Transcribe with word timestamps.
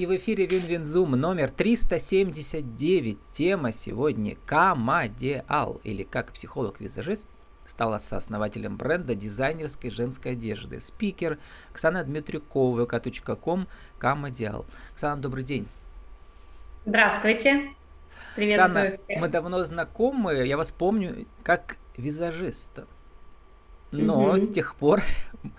И 0.00 0.06
в 0.06 0.16
эфире 0.16 0.46
WinWinZoom 0.46 1.10
номер 1.10 1.50
379. 1.50 3.18
Тема 3.32 3.70
сегодня 3.70 4.34
Камадеал, 4.46 5.78
или 5.84 6.04
как 6.04 6.32
психолог-визажист 6.32 7.28
стала 7.66 7.98
сооснователем 7.98 8.78
бренда 8.78 9.14
дизайнерской 9.14 9.90
женской 9.90 10.32
одежды. 10.32 10.80
Спикер 10.80 11.38
Оксана 11.70 12.02
Дмитрюкова, 12.02 12.86
vk.com, 12.86 13.66
Камадеал. 13.98 14.64
Оксана, 14.94 15.20
добрый 15.20 15.44
день. 15.44 15.68
Здравствуйте. 16.86 17.68
Приветствую 18.36 18.68
Оксана, 18.68 18.90
всех. 18.92 19.20
Мы 19.20 19.28
давно 19.28 19.62
знакомы, 19.64 20.32
я 20.46 20.56
вас 20.56 20.72
помню 20.72 21.26
как 21.42 21.76
визажиста. 21.98 22.86
Но 23.90 24.30
угу. 24.30 24.38
с 24.38 24.50
тех 24.50 24.76
пор 24.76 25.02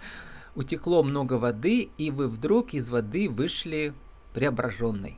утекло 0.56 1.04
много 1.04 1.34
воды, 1.34 1.92
и 2.00 2.10
вы 2.10 2.28
вдруг 2.28 2.74
из 2.74 2.90
воды 2.90 3.30
вышли 3.30 3.94
преображенной. 4.34 5.18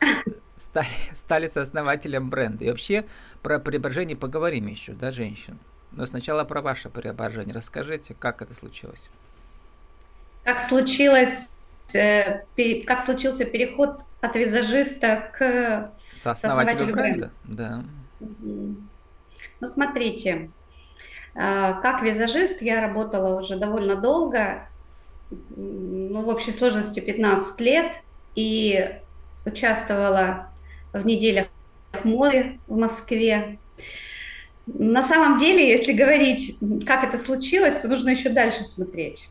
Стали, 0.56 0.88
стали 1.14 1.46
сооснователем 1.46 2.30
бренда. 2.30 2.64
И 2.64 2.68
вообще 2.68 3.04
про 3.42 3.58
преображение 3.58 4.16
поговорим 4.16 4.66
еще, 4.66 4.92
да, 4.92 5.12
женщин? 5.12 5.58
Но 5.92 6.06
сначала 6.06 6.42
про 6.44 6.62
ваше 6.62 6.88
преображение. 6.88 7.54
Расскажите, 7.54 8.14
как 8.18 8.42
это 8.42 8.54
случилось? 8.54 9.02
Как 10.42 10.60
случилось, 10.60 11.50
э, 11.94 12.40
как 12.86 13.02
случился 13.02 13.44
переход 13.44 14.00
от 14.20 14.36
визажиста 14.36 15.30
к 15.36 15.92
сооснователю 16.16 16.92
бренда? 16.92 17.30
бренда? 17.44 17.84
Да. 17.84 17.84
Ну, 19.60 19.68
смотрите, 19.68 20.50
а, 21.34 21.74
как 21.74 22.02
визажист 22.02 22.62
я 22.62 22.80
работала 22.80 23.38
уже 23.38 23.56
довольно 23.56 23.96
долго, 23.96 24.68
ну, 25.30 26.22
в 26.22 26.28
общей 26.28 26.52
сложности 26.52 27.00
15 27.00 27.60
лет, 27.60 27.96
и 28.34 28.98
участвовала 29.44 30.48
в 30.92 31.04
неделях 31.04 31.48
моды 32.02 32.58
в 32.66 32.76
Москве. 32.76 33.58
На 34.66 35.02
самом 35.02 35.38
деле, 35.38 35.68
если 35.68 35.92
говорить, 35.92 36.56
как 36.86 37.04
это 37.04 37.18
случилось, 37.18 37.76
то 37.76 37.88
нужно 37.88 38.10
еще 38.10 38.30
дальше 38.30 38.64
смотреть. 38.64 39.28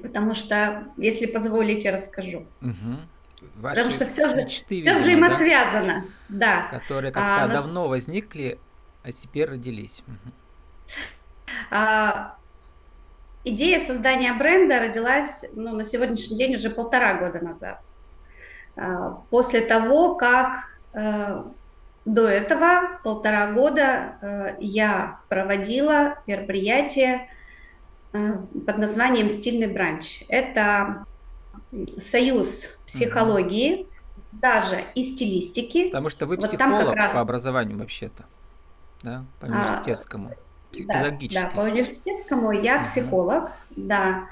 Потому 0.00 0.34
что, 0.34 0.84
если 0.96 1.26
позволите, 1.26 1.90
расскажу. 1.90 2.46
Угу. 2.60 3.50
Ваши 3.56 3.76
Потому 3.76 3.94
что 3.94 4.06
все, 4.06 4.34
мечты, 4.34 4.76
все 4.76 4.94
видимо, 4.94 4.98
взаимосвязано. 5.00 6.04
Да? 6.28 6.68
да. 6.70 6.78
Которые 6.78 7.12
как-то 7.12 7.44
а, 7.44 7.48
давно 7.48 7.88
возникли, 7.88 8.58
а 9.02 9.12
теперь 9.12 9.48
родились. 9.48 10.02
Угу. 10.06 10.32
А, 11.70 12.36
идея 13.44 13.80
создания 13.80 14.32
бренда 14.32 14.78
родилась 14.78 15.44
ну, 15.54 15.74
на 15.74 15.84
сегодняшний 15.84 16.36
день 16.36 16.54
уже 16.54 16.70
полтора 16.70 17.14
года 17.14 17.44
назад. 17.44 17.80
А, 18.76 19.18
после 19.30 19.60
того, 19.60 20.14
как 20.14 20.78
э, 20.94 21.42
до 22.04 22.28
этого 22.28 22.98
полтора 23.04 23.52
года 23.52 24.16
э, 24.20 24.56
я 24.60 25.20
проводила 25.28 26.18
мероприятие 26.26 27.28
э, 28.12 28.32
под 28.66 28.78
названием 28.78 29.30
«Стильный 29.30 29.68
бранч». 29.68 30.24
Это 30.28 31.04
союз 31.98 32.78
психологии, 32.86 33.86
даже 34.32 34.84
и 34.94 35.04
стилистики. 35.04 35.86
Потому 35.86 36.10
что 36.10 36.26
вы 36.26 36.38
психолог 36.38 36.86
вот 36.86 36.94
раз... 36.94 37.12
по 37.12 37.20
образованию 37.20 37.78
вообще-то, 37.78 38.24
да, 39.02 39.24
по 39.40 39.46
а, 39.46 39.50
университетскому. 39.50 40.32
Психологически. 40.72 41.34
Да, 41.34 41.48
да, 41.48 41.54
по 41.54 41.60
университетскому 41.60 42.52
я 42.52 42.78
uh-huh. 42.78 42.84
психолог, 42.84 43.50
да. 43.76 44.28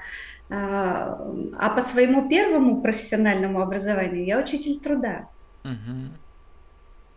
А, 0.49 1.31
а 1.57 1.69
по 1.69 1.81
своему 1.81 2.27
первому 2.27 2.81
профессиональному 2.81 3.61
образованию 3.61 4.25
я 4.25 4.39
учитель 4.39 4.79
труда. 4.79 5.27
Uh-huh. 5.63 6.09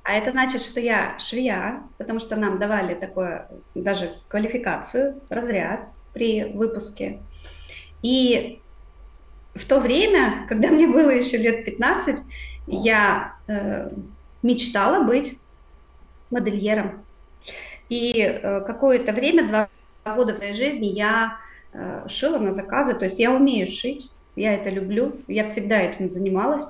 А 0.05 0.13
это 0.13 0.33
значит, 0.33 0.63
что 0.63 0.81
я 0.81 1.19
швея, 1.19 1.83
потому 1.97 2.21
что 2.21 2.37
нам 2.37 2.59
давали 2.59 2.95
такое, 2.95 3.49
даже 3.75 4.13
квалификацию, 4.29 5.21
разряд 5.31 5.89
при 6.13 6.45
выпуске. 6.45 7.21
И 8.03 8.61
в 9.55 9.65
то 9.67 9.81
время, 9.81 10.47
когда 10.49 10.69
мне 10.69 10.87
было 10.87 11.11
еще 11.11 11.39
лет 11.39 11.65
15, 11.65 12.21
я 12.67 13.35
э, 13.47 13.91
мечтала 14.43 15.05
быть 15.05 15.39
модельером. 16.31 17.04
И 17.89 18.13
э, 18.17 18.61
какое-то 18.63 19.13
время, 19.13 19.49
два 19.49 19.69
года 20.17 20.35
в 20.35 20.39
своей 20.39 20.55
жизни 20.55 20.87
я 20.87 21.39
э, 21.73 22.07
шила 22.09 22.39
на 22.39 22.53
заказы, 22.53 22.95
то 22.95 23.05
есть 23.05 23.19
я 23.19 23.33
умею 23.33 23.67
шить, 23.67 24.11
я 24.37 24.55
это 24.55 24.71
люблю, 24.71 25.17
я 25.29 25.47
всегда 25.47 25.81
этим 25.81 26.09
занималась. 26.09 26.67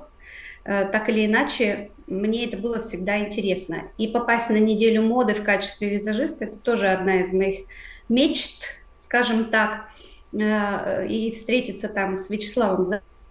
Э, 0.65 0.85
так 0.91 1.09
или 1.09 1.25
иначе, 1.25 1.91
мне 2.07 2.45
это 2.45 2.57
было 2.57 2.81
всегда 2.81 3.19
интересно. 3.19 3.83
И 3.97 4.07
попасть 4.07 4.49
на 4.49 4.57
неделю 4.57 5.03
моды 5.03 5.33
в 5.33 5.43
качестве 5.43 5.89
визажиста– 5.89 6.45
это 6.45 6.57
тоже 6.57 6.87
одна 6.89 7.21
из 7.21 7.33
моих 7.33 7.65
мечт, 8.09 8.77
скажем 8.95 9.49
так. 9.49 9.89
И 10.33 11.31
встретиться 11.33 11.87
там 11.87 12.17
с 12.17 12.29
Вячеславом 12.29 12.85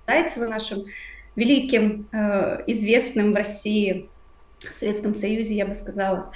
Зайцевым, 0.06 0.50
нашим 0.50 0.84
великим, 1.36 2.08
известным 2.66 3.32
в 3.32 3.36
России, 3.36 4.08
в 4.58 4.72
Советском 4.72 5.14
Союзе, 5.14 5.54
я 5.54 5.66
бы 5.66 5.74
сказала, 5.74 6.32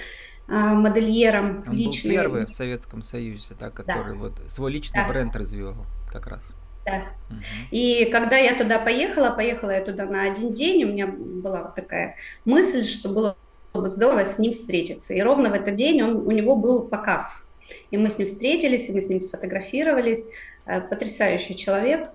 модельером 0.49 1.63
Он 1.67 1.73
личный. 1.73 2.11
был 2.11 2.21
первый 2.23 2.45
в 2.45 2.51
Советском 2.51 3.01
Союзе, 3.01 3.55
да, 3.59 3.69
который 3.69 4.13
да. 4.13 4.19
вот 4.19 4.33
свой 4.49 4.71
личный 4.71 5.03
да. 5.03 5.07
бренд 5.07 5.35
развивал 5.35 5.85
как 6.11 6.27
раз. 6.27 6.41
Да. 6.85 7.03
Угу. 7.29 7.37
И 7.71 8.05
когда 8.05 8.37
я 8.37 8.55
туда 8.55 8.79
поехала, 8.79 9.29
поехала 9.29 9.71
я 9.71 9.81
туда 9.81 10.05
на 10.05 10.23
один 10.23 10.53
день, 10.53 10.83
у 10.83 10.87
меня 10.87 11.07
была 11.07 11.63
вот 11.63 11.75
такая 11.75 12.15
мысль, 12.45 12.85
что 12.85 13.09
было 13.09 13.37
бы 13.73 13.87
здорово 13.87 14.25
с 14.25 14.39
ним 14.39 14.51
встретиться. 14.51 15.13
И 15.13 15.21
ровно 15.21 15.49
в 15.49 15.53
этот 15.53 15.75
день 15.75 16.01
он, 16.01 16.27
у 16.27 16.31
него 16.31 16.55
был 16.55 16.87
показ. 16.87 17.47
И 17.91 17.97
мы 17.97 18.09
с 18.09 18.17
ним 18.17 18.27
встретились, 18.27 18.89
и 18.89 18.93
мы 18.93 19.01
с 19.01 19.09
ним 19.09 19.21
сфотографировались. 19.21 20.25
Э, 20.69 20.81
потрясающий 20.81 21.55
человек. 21.55 22.09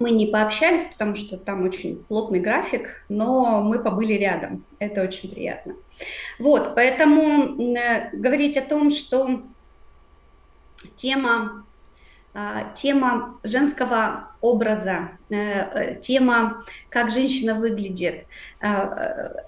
Мы 0.00 0.12
не 0.12 0.26
пообщались, 0.26 0.82
потому 0.84 1.14
что 1.14 1.36
там 1.36 1.62
очень 1.64 2.02
плотный 2.04 2.40
график, 2.40 3.04
но 3.10 3.60
мы 3.62 3.78
побыли 3.78 4.14
рядом. 4.14 4.64
Это 4.78 5.02
очень 5.02 5.30
приятно. 5.30 5.74
Вот, 6.38 6.74
поэтому 6.74 7.76
э, 7.76 8.08
говорить 8.14 8.56
о 8.56 8.62
том, 8.62 8.90
что 8.90 9.42
тема, 10.96 11.66
э, 12.32 12.62
тема 12.74 13.38
женского 13.42 14.30
образа, 14.40 15.10
э, 15.28 15.36
э 15.36 16.00
тема, 16.00 16.64
как 16.88 17.10
женщина 17.10 17.54
выглядит, 17.54 18.24
э, 18.62 18.68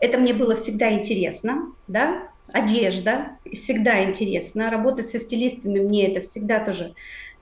это 0.02 0.18
мне 0.18 0.34
было 0.34 0.54
всегда 0.56 0.92
интересно, 0.92 1.72
да, 1.88 2.28
одежда 2.52 3.38
всегда 3.54 4.04
интересно, 4.04 4.70
работать 4.70 5.06
со 5.06 5.18
стилистами 5.18 5.80
мне 5.80 6.12
это 6.12 6.20
всегда 6.20 6.60
тоже 6.60 6.94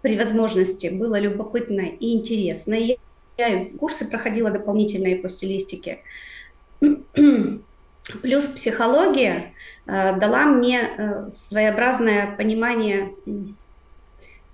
при 0.02 0.16
возможности 0.16 0.88
было 0.88 1.18
любопытно 1.18 1.80
и 1.80 2.14
интересно. 2.14 2.74
Я, 2.74 2.96
я 3.38 3.66
курсы 3.78 4.08
проходила 4.08 4.50
дополнительные 4.50 5.16
по 5.16 5.28
стилистике. 5.28 6.00
Плюс 8.22 8.46
психология 8.46 9.52
э, 9.86 10.16
дала 10.18 10.46
мне 10.46 10.80
э, 10.80 11.30
своеобразное 11.30 12.34
понимание 12.36 13.12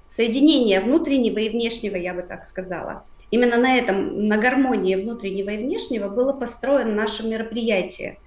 соединения 0.05 0.81
внутреннего 0.81 1.39
и 1.39 1.49
внешнего, 1.49 1.97
я 1.97 2.15
бы 2.15 2.23
так 2.23 2.45
сказала. 2.45 3.05
Именно 3.31 3.57
на 3.57 3.77
этом, 3.77 4.27
на 4.27 4.37
гармонии 4.37 4.95
внутреннего 4.95 5.51
и 5.51 5.57
внешнего 5.57 6.09
было 6.09 6.33
построено 6.33 6.93
наше 6.93 7.27
мероприятие. 7.27 8.19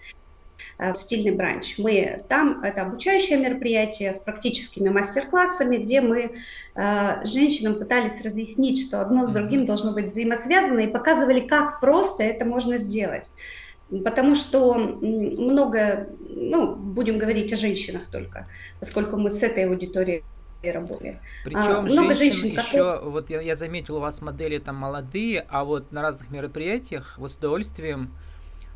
Э, 0.78 0.96
стильный 0.96 1.32
бранч. 1.32 1.78
Мы 1.78 2.24
там, 2.30 2.64
это 2.64 2.84
обучающее 2.84 3.38
мероприятие 3.38 4.14
с 4.14 4.20
практическими 4.20 4.90
мастер-классами, 4.90 5.78
где 5.78 6.02
мы 6.02 6.32
э, 6.76 7.26
женщинам 7.26 7.76
пытались 7.76 8.22
разъяснить, 8.24 8.88
что 8.88 9.02
одно 9.02 9.26
с 9.26 9.30
другим 9.30 9.66
должно 9.66 9.92
быть 9.92 10.06
взаимосвязано, 10.06 10.80
и 10.80 10.88
показывали, 10.88 11.42
как 11.42 11.80
просто 11.80 12.24
это 12.24 12.46
можно 12.46 12.78
сделать. 12.78 13.30
Потому 13.90 14.36
что 14.36 14.76
много, 14.76 16.10
ну, 16.30 16.76
будем 16.76 17.18
говорить 17.18 17.52
о 17.54 17.56
женщинах 17.56 18.04
только, 18.12 18.48
поскольку 18.80 19.18
мы 19.18 19.32
с 19.32 19.42
этой 19.42 19.66
аудиторией 19.66 20.24
работали. 20.64 21.20
Причем 21.44 21.60
а, 21.60 21.82
много 21.82 22.14
женщин, 22.14 22.42
женщин 22.42 22.60
еще, 22.60 23.00
как... 23.00 23.04
вот 23.04 23.30
я, 23.30 23.42
я 23.42 23.56
заметил, 23.56 23.98
у 23.98 24.00
вас 24.00 24.22
модели 24.22 24.60
там 24.60 24.76
молодые, 24.76 25.46
а 25.50 25.64
вот 25.64 25.92
на 25.92 26.02
разных 26.02 26.30
мероприятиях 26.30 27.16
вы 27.18 27.30
с 27.30 27.36
удовольствием 27.36 28.12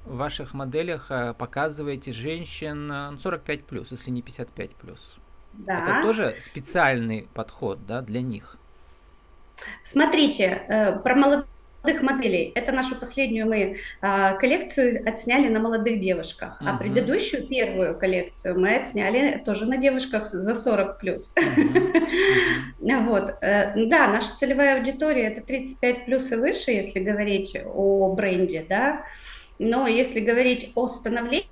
в 0.05 0.17
ваших 0.17 0.53
моделях 0.53 1.07
э, 1.09 1.33
показываете 1.33 2.13
женщин 2.13 3.17
45 3.21 3.59
э, 3.59 3.63
плюс, 3.63 3.91
если 3.91 4.11
не 4.11 4.21
55 4.21 4.71
плюс. 4.75 5.15
Да. 5.53 5.79
Это 5.79 6.01
тоже 6.01 6.37
специальный 6.41 7.27
подход, 7.33 7.85
да, 7.85 8.01
для 8.01 8.21
них. 8.21 8.57
Смотрите, 9.83 10.63
э, 10.67 10.99
про 10.99 11.15
молодых 11.15 11.47
моделей. 12.01 12.51
Это 12.55 12.71
нашу 12.71 12.95
последнюю 12.95 13.45
мы 13.45 13.75
а, 13.99 14.35
коллекцию 14.35 15.05
отсняли 15.05 15.49
на 15.49 15.59
молодых 15.59 15.99
девушках, 15.99 16.61
uh-huh. 16.61 16.69
а 16.69 16.77
предыдущую 16.77 17.45
первую 17.45 17.99
коллекцию 17.99 18.57
мы 18.57 18.75
отсняли 18.75 19.41
тоже 19.43 19.65
на 19.65 19.75
девушках 19.75 20.25
за 20.25 20.55
40 20.55 20.97
плюс. 20.97 21.35
Uh-huh. 21.35 22.99
вот, 23.05 23.35
да, 23.41 24.07
наша 24.07 24.33
целевая 24.33 24.77
аудитория 24.77 25.23
это 25.23 25.41
35 25.41 26.05
плюс 26.05 26.31
и 26.31 26.35
выше, 26.37 26.71
если 26.71 27.01
говорить 27.01 27.57
о 27.65 28.15
бренде, 28.15 28.65
да. 28.67 29.03
Но 29.59 29.87
если 29.87 30.19
говорить 30.19 30.71
о 30.75 30.87
становлении 30.87 31.47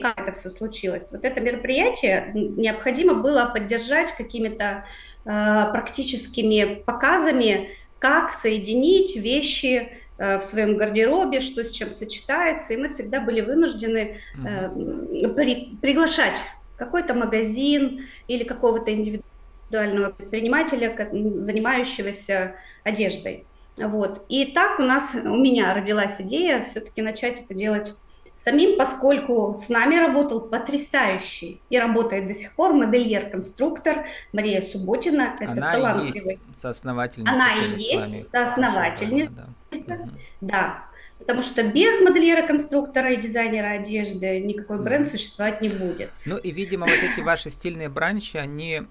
как 0.00 0.18
это 0.18 0.32
все 0.32 0.50
случилось. 0.50 1.10
Вот 1.12 1.24
это 1.24 1.40
мероприятие 1.40 2.30
необходимо 2.34 3.14
было 3.14 3.46
поддержать 3.46 4.14
какими-то 4.14 4.84
э, 5.24 5.24
практическими 5.24 6.82
показами, 6.84 7.70
как 7.98 8.34
соединить 8.34 9.16
вещи 9.16 9.88
э, 10.18 10.38
в 10.38 10.44
своем 10.44 10.76
гардеробе, 10.76 11.40
что 11.40 11.64
с 11.64 11.70
чем 11.70 11.90
сочетается, 11.90 12.74
и 12.74 12.76
мы 12.76 12.88
всегда 12.88 13.20
были 13.20 13.40
вынуждены 13.40 14.18
э, 14.36 15.28
при, 15.34 15.76
приглашать 15.80 16.38
какой-то 16.76 17.14
магазин 17.14 18.06
или 18.28 18.44
какого-то 18.44 18.92
индивидуального 18.92 20.10
предпринимателя, 20.10 20.94
занимающегося 21.40 22.56
одеждой. 22.82 23.46
Вот. 23.76 24.24
И 24.28 24.46
так 24.52 24.78
у 24.78 24.82
нас, 24.82 25.14
у 25.14 25.36
меня 25.36 25.74
родилась 25.74 26.20
идея 26.20 26.64
все-таки 26.64 27.02
начать 27.02 27.40
это 27.40 27.54
делать 27.54 27.94
самим, 28.34 28.76
поскольку 28.76 29.54
с 29.54 29.68
нами 29.68 29.96
работал 29.96 30.40
потрясающий 30.40 31.60
и 31.70 31.78
работает 31.78 32.26
до 32.26 32.34
сих 32.34 32.54
пор 32.54 32.72
модельер-конструктор 32.72 34.06
Мария 34.32 34.60
Субботина. 34.60 35.36
Это 35.38 35.52
Она 35.52 35.72
талантливый. 35.72 36.34
И 36.34 36.38
есть 36.48 36.60
соосновательница. 36.60 37.32
Она 37.32 37.54
и 37.54 37.80
есть 37.80 38.30
соосновательница. 38.30 39.48
Да, 39.70 39.98
да. 40.40 40.84
Потому 41.18 41.42
что 41.42 41.62
без 41.62 42.00
модельера-конструктора 42.00 43.12
и 43.12 43.16
дизайнера 43.16 43.68
одежды 43.68 44.40
никакой 44.40 44.82
бренд 44.82 45.08
существовать 45.08 45.60
не 45.62 45.68
будет. 45.68 46.10
Ну 46.26 46.36
и, 46.36 46.50
видимо, 46.50 46.86
вот 46.86 46.98
эти 46.98 47.20
ваши 47.20 47.50
стильные 47.50 47.88
бранчи, 47.88 48.36
они 48.36 48.82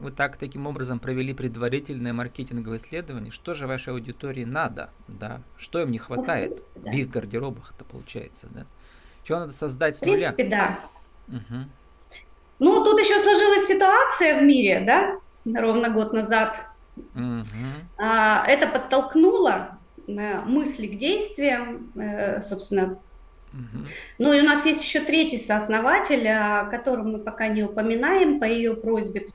вы 0.00 0.10
так 0.12 0.36
таким 0.36 0.66
образом 0.66 0.98
провели 0.98 1.34
предварительное 1.34 2.12
маркетинговое 2.12 2.78
исследование, 2.78 3.32
что 3.32 3.54
же 3.54 3.66
вашей 3.66 3.92
аудитории 3.92 4.44
надо, 4.44 4.90
да, 5.08 5.40
что 5.56 5.80
им 5.80 5.90
не 5.90 5.98
хватает 5.98 6.50
принципе, 6.50 6.80
да. 6.80 6.90
в 6.90 6.94
их 6.94 7.10
гардеробах-то 7.10 7.84
получается, 7.84 8.46
да, 8.50 8.66
чего 9.24 9.40
надо 9.40 9.52
создать 9.52 9.96
с 9.96 10.00
нуля. 10.02 10.32
В 10.32 10.36
принципе, 10.36 10.44
да. 10.44 10.78
Угу. 11.28 11.64
Ну, 12.60 12.84
тут 12.84 12.98
еще 12.98 13.18
сложилась 13.20 13.66
ситуация 13.66 14.40
в 14.40 14.42
мире, 14.42 14.84
да, 14.86 15.18
ровно 15.60 15.90
год 15.90 16.12
назад. 16.12 16.64
Угу. 17.14 18.04
Это 18.04 18.66
подтолкнуло 18.66 19.78
э, 20.06 20.40
мысли 20.40 20.86
к 20.86 20.98
действиям, 20.98 21.92
э, 21.96 22.42
собственно, 22.42 22.98
Угу. 23.52 23.84
Ну 24.18 24.32
и 24.34 24.40
у 24.40 24.44
нас 24.44 24.66
есть 24.66 24.84
еще 24.84 25.00
третий 25.00 25.38
сооснователь, 25.38 26.28
о 26.28 26.66
котором 26.66 27.12
мы 27.12 27.18
пока 27.18 27.48
не 27.48 27.62
упоминаем 27.62 28.40
по 28.40 28.44
ее 28.44 28.74
просьбе, 28.74 29.28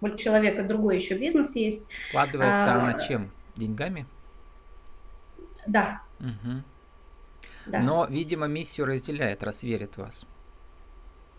у 0.00 0.10
человека 0.16 0.64
другой 0.64 0.96
еще 0.96 1.16
бизнес 1.16 1.54
есть. 1.56 1.86
Вкладывается 2.08 2.74
а, 2.74 2.80
она 2.80 3.06
чем? 3.06 3.30
Деньгами? 3.56 4.06
Да. 5.66 6.02
Угу. 6.20 6.62
да. 7.66 7.78
Но, 7.80 8.06
видимо, 8.06 8.46
миссию 8.46 8.86
разделяет, 8.86 9.42
раз 9.42 9.62
верит 9.62 9.96
вас. 9.96 10.24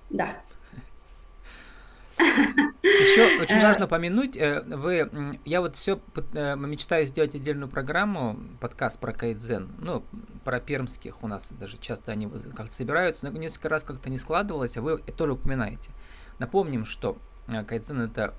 Да. 0.10 0.38
Еще 2.18 3.42
очень 3.42 3.62
важно 3.62 3.86
упомянуть, 3.86 4.38
э, 4.38 4.62
вы, 4.62 5.38
я 5.44 5.60
вот 5.60 5.76
все 5.76 6.00
э, 6.34 6.56
мечтаю 6.56 7.06
сделать 7.08 7.36
отдельную 7.36 7.68
программу, 7.68 8.40
подкаст 8.62 9.00
про 9.00 9.12
кайдзен, 9.12 9.70
ну, 9.80 10.04
про 10.46 10.62
пермских 10.62 11.22
у 11.24 11.28
нас 11.28 11.46
даже 11.50 11.78
часто 11.78 12.14
они 12.14 12.30
как-то 12.56 12.74
собираются, 12.74 13.26
но 13.26 13.38
несколько 13.38 13.68
раз 13.68 13.84
как-то 13.84 14.10
не 14.10 14.18
складывалось, 14.18 14.78
а 14.78 14.82
вы 14.82 15.00
тоже 15.00 15.34
упоминаете. 15.34 15.90
Напомним, 16.40 16.86
что 16.86 17.18
Э, 17.18 17.35
кайдзен 17.48 18.02
это 18.02 18.34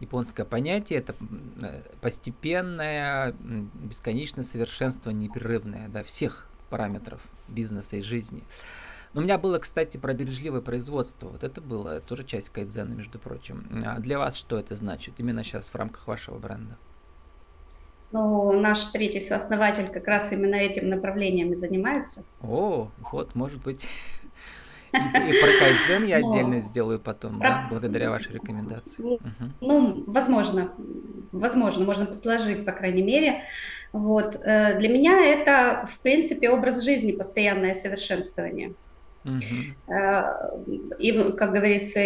японское 0.00 0.44
понятие, 0.44 0.98
это 0.98 1.14
э, 1.62 1.82
постепенное, 2.00 3.32
бесконечное 3.32 4.44
совершенство 4.44 5.10
непрерывное 5.10 5.88
да, 5.88 6.02
всех 6.02 6.48
параметров 6.70 7.20
бизнеса 7.48 7.96
и 7.96 8.02
жизни. 8.02 8.42
Но 9.14 9.22
у 9.22 9.24
меня 9.24 9.38
было, 9.38 9.58
кстати, 9.58 9.96
про 9.96 10.12
бережливое 10.12 10.60
производство. 10.60 11.28
Вот 11.28 11.42
это 11.42 11.60
было 11.60 12.00
тоже 12.00 12.24
часть 12.24 12.50
кайдзена, 12.50 12.92
между 12.92 13.18
прочим. 13.18 13.66
А 13.84 13.98
для 13.98 14.18
вас 14.18 14.36
что 14.36 14.58
это 14.58 14.76
значит 14.76 15.14
именно 15.18 15.42
сейчас 15.42 15.66
в 15.66 15.74
рамках 15.74 16.06
вашего 16.06 16.38
бренда? 16.38 16.76
Ну, 18.12 18.52
наш 18.60 18.86
третий 18.88 19.20
сооснователь 19.20 19.88
как 19.88 20.06
раз 20.06 20.32
именно 20.32 20.54
этим 20.54 20.90
направлением 20.90 21.52
и 21.52 21.56
занимается. 21.56 22.24
О, 22.42 22.90
вот, 23.10 23.34
может 23.34 23.62
быть, 23.62 23.88
И, 24.92 25.40
про 25.40 25.58
кайдзен 25.58 26.04
я 26.04 26.16
отдельно 26.16 26.60
сделаю 26.60 26.98
потом, 26.98 27.38
да, 27.38 27.66
благодаря 27.70 28.10
вашей 28.10 28.34
рекомендации. 28.34 28.94
Ну, 28.98 29.18
ну, 29.60 30.04
возможно, 30.06 30.72
возможно, 31.32 31.84
можно 31.84 32.06
предложить, 32.06 32.64
по 32.64 32.72
крайней 32.72 33.02
мере. 33.02 33.42
Вот. 33.92 34.36
Э, 34.42 34.78
для 34.78 34.88
меня 34.88 35.24
это, 35.24 35.86
в 35.86 35.98
принципе, 36.00 36.50
образ 36.50 36.82
жизни, 36.82 37.12
постоянное 37.12 37.74
совершенствование. 37.74 38.74
Э, 39.88 40.22
и, 40.98 41.32
как 41.32 41.52
говорится, 41.52 42.00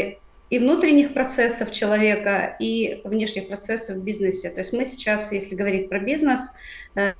и 0.50 0.58
внутренних 0.58 1.14
процессов 1.14 1.70
человека, 1.70 2.56
и 2.58 3.00
внешних 3.04 3.48
процессов 3.48 3.96
в 3.96 4.02
бизнесе. 4.02 4.50
То 4.50 4.60
есть 4.60 4.72
мы 4.72 4.84
сейчас, 4.84 5.32
если 5.32 5.54
говорить 5.54 5.88
про 5.88 6.00
бизнес, 6.00 6.52
э, 6.94 7.12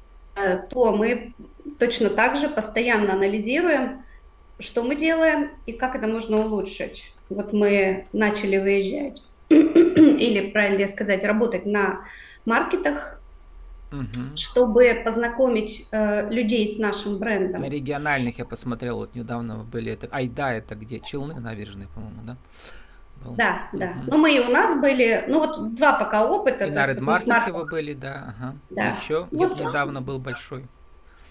то 0.71 0.97
мы 0.97 1.35
точно 1.79 2.11
так 2.11 2.37
же 2.37 2.49
постоянно 2.49 3.13
анализируем, 3.13 4.03
что 4.61 4.83
мы 4.83 4.97
делаем 4.97 5.51
и 5.67 5.73
как 5.73 5.97
это 5.97 6.07
можно 6.07 6.39
улучшить. 6.39 7.13
Вот 7.29 7.53
мы 7.53 8.07
начали 8.13 8.57
выезжать, 8.59 9.23
или, 9.49 10.51
правильнее 10.51 10.89
сказать, 10.89 11.25
работать 11.25 11.67
на 11.67 12.05
маркетах, 12.45 13.21
угу. 13.93 14.37
чтобы 14.37 15.03
познакомить 15.05 15.87
э, 15.91 16.31
людей 16.31 16.67
с 16.67 16.79
нашим 16.79 17.19
брендом. 17.19 17.61
На 17.61 17.69
региональных 17.69 18.39
я 18.39 18.45
посмотрел, 18.45 18.97
вот 18.97 19.15
недавно 19.15 19.59
были, 19.59 19.93
это 19.93 20.09
Айда, 20.11 20.53
это 20.53 20.75
где? 20.75 21.01
Челны 21.01 21.35
набережные, 21.35 21.89
по-моему, 21.89 22.21
да? 22.23 22.37
Был. 23.25 23.35
Да, 23.35 23.69
угу. 23.73 23.81
да. 23.81 23.95
Ну, 24.07 24.17
мы 24.17 24.35
и 24.35 24.41
у 24.41 24.51
нас 24.51 24.81
были, 24.81 25.25
ну, 25.29 25.41
вот 25.41 25.75
два 25.75 25.93
пока 25.95 26.27
опыта. 26.27 26.67
И 26.67 26.71
на 26.71 26.85
Red 26.85 27.01
Market 27.01 27.53
вы 27.53 27.65
были, 27.67 27.93
да, 27.93 28.35
ага. 28.37 28.57
Да. 28.71 28.91
И 28.91 29.03
еще 29.03 29.29
вот, 29.31 29.59
недавно 29.59 30.01
был 30.01 30.19
большой 30.19 30.67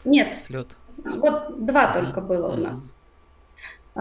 Нет. 0.06 0.38
Слет. 0.46 0.68
Вот 0.98 1.66
два 1.66 1.86
ага. 1.86 2.02
только 2.02 2.22
было 2.22 2.50
у 2.50 2.58
нас. 2.58 2.99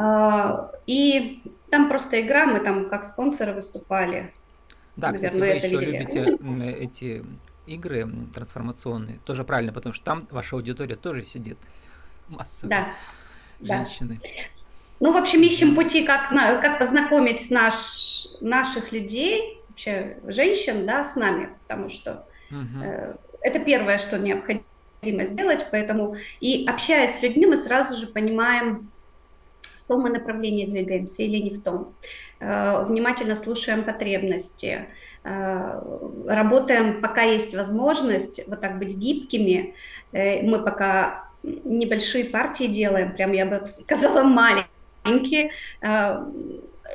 А, 0.01 0.71
и 0.87 1.43
там 1.71 1.89
просто 1.89 2.21
игра, 2.21 2.47
мы 2.47 2.61
там 2.61 2.89
как 2.89 3.05
спонсоры 3.05 3.53
выступали. 3.53 4.33
Да, 4.95 5.11
Наверное, 5.11 5.59
кстати, 5.59 5.73
вы 5.73 5.77
еще 5.77 5.87
видели. 5.87 6.31
любите 6.31 6.85
эти 6.85 7.25
игры 7.67 8.09
трансформационные. 8.33 9.19
Тоже 9.25 9.43
правильно, 9.43 9.73
потому 9.73 9.95
что 9.95 10.05
там 10.05 10.29
ваша 10.31 10.55
аудитория 10.55 10.95
тоже 10.95 11.25
сидит 11.25 11.59
массово. 12.29 12.69
Да. 12.69 12.95
Женщины. 13.61 14.21
Да. 14.23 14.29
Ну, 15.01 15.13
в 15.13 15.17
общем, 15.17 15.43
ищем 15.43 15.75
пути, 15.75 16.05
как, 16.05 16.31
как 16.31 16.79
познакомить 16.79 17.51
наш, 17.51 18.29
наших 18.41 18.93
людей, 18.93 19.61
вообще 19.69 20.19
женщин, 20.27 20.87
да, 20.87 21.03
с 21.03 21.17
нами, 21.17 21.51
потому 21.63 21.89
что 21.89 22.25
угу. 22.51 22.83
э, 22.85 23.15
это 23.43 23.59
первое, 23.59 23.99
что 23.99 24.19
необходимо 24.19 25.27
сделать, 25.27 25.67
поэтому 25.71 26.17
и 26.41 26.67
общаясь 26.69 27.19
с 27.19 27.23
людьми, 27.23 27.47
мы 27.47 27.57
сразу 27.57 27.97
же 27.97 28.07
понимаем, 28.07 28.91
том 29.89 30.03
мы 30.03 30.11
направлении 30.11 30.67
двигаемся 30.67 31.23
или 31.23 31.39
не 31.39 31.51
в 31.51 31.63
том. 31.63 31.95
Э, 32.41 32.85
внимательно 32.85 33.35
слушаем 33.35 33.83
потребности, 33.83 34.87
э, 35.25 35.83
работаем, 36.27 37.01
пока 37.01 37.23
есть 37.23 37.55
возможность 37.55 38.47
вот 38.47 38.61
так 38.61 38.79
быть 38.79 38.95
гибкими. 38.95 39.75
Э, 40.13 40.43
мы 40.43 40.63
пока 40.63 41.25
небольшие 41.43 42.27
партии 42.27 42.67
делаем, 42.69 43.13
прям 43.15 43.33
я 43.33 43.47
бы 43.47 43.67
сказала 43.67 44.23
маленькие, 44.23 45.51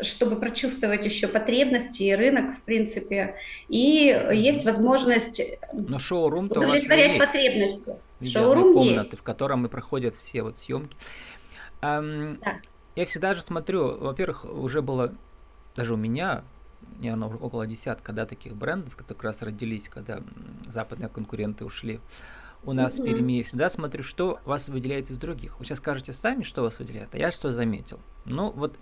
чтобы 0.01 0.37
прочувствовать 0.37 1.05
еще 1.05 1.27
потребности 1.27 2.03
и 2.03 2.15
рынок, 2.15 2.55
в 2.55 2.61
принципе. 2.63 3.35
И 3.69 4.05
есть 4.33 4.65
возможность 4.65 5.41
Но 5.71 5.99
шоурум 5.99 6.45
удовлетворять 6.45 7.19
потребности. 7.19 7.93
Шоурум 8.25 8.73
комнаты, 8.73 9.09
есть. 9.09 9.19
в 9.19 9.23
котором 9.23 9.65
и 9.65 9.69
проходят 9.69 10.15
все 10.15 10.41
вот 10.41 10.57
съемки. 10.57 10.95
Эм, 11.81 12.39
да. 12.43 12.55
Я 12.95 13.05
всегда 13.05 13.33
же 13.33 13.41
смотрю, 13.41 13.97
во-первых, 13.97 14.45
уже 14.45 14.81
было 14.81 15.13
даже 15.75 15.93
у 15.93 15.97
меня, 15.97 16.43
не 16.99 17.09
оно 17.09 17.27
около 17.27 17.65
десятка, 17.65 18.13
да, 18.13 18.25
таких 18.25 18.55
брендов, 18.55 18.95
которые 18.95 19.15
как 19.15 19.23
раз 19.23 19.41
родились, 19.41 19.89
когда 19.89 20.21
западные 20.67 21.09
конкуренты 21.09 21.65
ушли 21.65 21.99
у 22.65 22.73
нас 22.73 22.97
mm-hmm. 22.97 23.01
в 23.01 23.05
Перми. 23.05 23.33
Я 23.33 23.43
всегда 23.43 23.69
смотрю, 23.69 24.03
что 24.03 24.39
вас 24.45 24.67
выделяет 24.67 25.09
из 25.09 25.17
других. 25.17 25.59
Вы 25.59 25.65
сейчас 25.65 25.79
скажете 25.79 26.13
сами, 26.13 26.43
что 26.43 26.61
вас 26.61 26.79
выделяет, 26.79 27.13
а 27.13 27.17
я 27.17 27.31
что 27.31 27.51
заметил. 27.53 27.99
Ну, 28.25 28.51
вот 28.51 28.77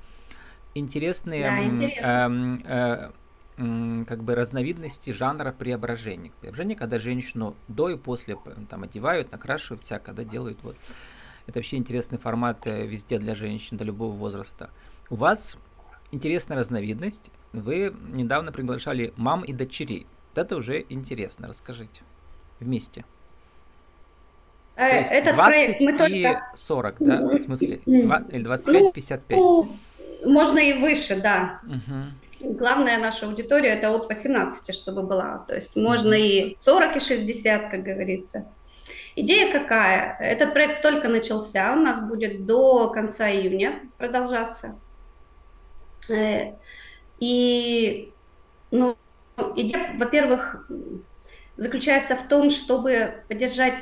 интересные 0.73 1.71
да, 1.73 2.29
э, 2.67 3.11
э, 3.57 4.05
как 4.05 4.23
бы 4.23 4.35
разновидности 4.35 5.11
жанра 5.11 5.51
преображения. 5.51 6.31
Преображение, 6.41 6.77
когда 6.77 6.99
женщину 6.99 7.55
до 7.67 7.89
и 7.89 7.97
после 7.97 8.37
там 8.69 8.83
одевают, 8.83 9.31
накрашивают 9.31 9.83
всяко, 9.83 10.05
когда 10.05 10.23
делают 10.23 10.59
вот. 10.63 10.75
Это 11.51 11.59
вообще 11.59 11.75
интересный 11.75 12.17
формат 12.17 12.65
э, 12.65 12.85
везде 12.85 13.19
для 13.19 13.35
женщин, 13.35 13.75
до 13.75 13.83
любого 13.83 14.13
возраста. 14.13 14.69
У 15.09 15.15
вас 15.15 15.57
интересная 16.13 16.57
разновидность. 16.57 17.29
Вы 17.51 17.93
недавно 18.13 18.53
приглашали 18.53 19.13
мам 19.17 19.43
и 19.43 19.51
дочерей. 19.51 20.07
Вот 20.29 20.45
это 20.45 20.55
уже 20.55 20.85
интересно. 20.87 21.49
Расскажите. 21.49 22.03
Вместе. 22.61 23.03
Э, 24.77 25.01
этот 25.01 25.35
20 25.35 25.35
проект 25.35 25.81
мы 25.81 25.91
и 25.91 25.97
только... 25.97 26.47
40, 26.55 26.95
да? 26.99 27.17
В 27.21 27.43
смысле? 27.43 27.81
20, 27.85 28.33
или 28.33 28.43
25, 28.43 28.93
55? 28.93 29.37
Ну, 29.37 29.75
можно 30.23 30.59
и 30.59 30.79
выше, 30.79 31.19
да. 31.19 31.59
Угу. 31.63 32.53
Главная 32.59 32.97
наша 32.97 33.25
аудитория 33.25 33.71
это 33.71 33.93
от 33.93 34.07
18, 34.07 34.73
чтобы 34.73 35.03
была. 35.03 35.39
То 35.49 35.55
есть 35.55 35.75
можно 35.75 36.13
и 36.13 36.55
40, 36.55 36.95
и 36.95 36.99
60, 37.01 37.71
как 37.71 37.83
говорится. 37.83 38.45
Идея 39.15 39.51
какая? 39.51 40.17
Этот 40.19 40.53
проект 40.53 40.81
только 40.81 41.09
начался, 41.09 41.73
у 41.73 41.75
нас 41.75 42.01
будет 42.01 42.45
до 42.45 42.89
конца 42.89 43.29
июня 43.29 43.79
продолжаться. 43.97 44.75
Э, 46.09 46.53
и, 47.19 48.11
ну, 48.71 48.95
идея, 49.55 49.95
во-первых, 49.97 50.67
заключается 51.57 52.15
в 52.15 52.27
том, 52.27 52.49
чтобы 52.49 53.23
поддержать 53.27 53.75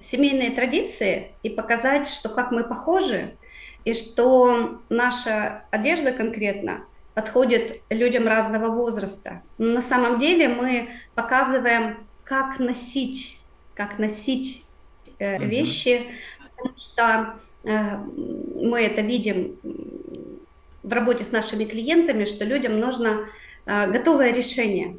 семейные 0.00 0.50
традиции 0.50 1.32
и 1.42 1.50
показать, 1.50 2.08
что 2.08 2.28
как 2.28 2.50
мы 2.50 2.64
похожи, 2.64 3.36
и 3.84 3.94
что 3.94 4.80
наша 4.88 5.64
одежда 5.70 6.12
конкретно 6.12 6.84
подходит 7.14 7.82
людям 7.88 8.26
разного 8.26 8.68
возраста. 8.68 9.42
На 9.58 9.82
самом 9.82 10.18
деле 10.18 10.48
мы 10.48 10.90
показываем, 11.14 12.06
как 12.24 12.58
носить, 12.58 13.38
как 13.74 13.98
носить 13.98 14.64
mm-hmm. 15.22 15.46
вещи, 15.46 16.06
потому 16.56 16.76
что 16.76 17.34
э, 17.64 17.96
мы 17.96 18.82
это 18.82 19.00
видим 19.02 19.56
в 20.82 20.92
работе 20.92 21.24
с 21.24 21.32
нашими 21.32 21.64
клиентами, 21.64 22.24
что 22.24 22.44
людям 22.44 22.80
нужно 22.80 23.28
э, 23.66 23.90
готовое 23.90 24.32
решение. 24.32 24.98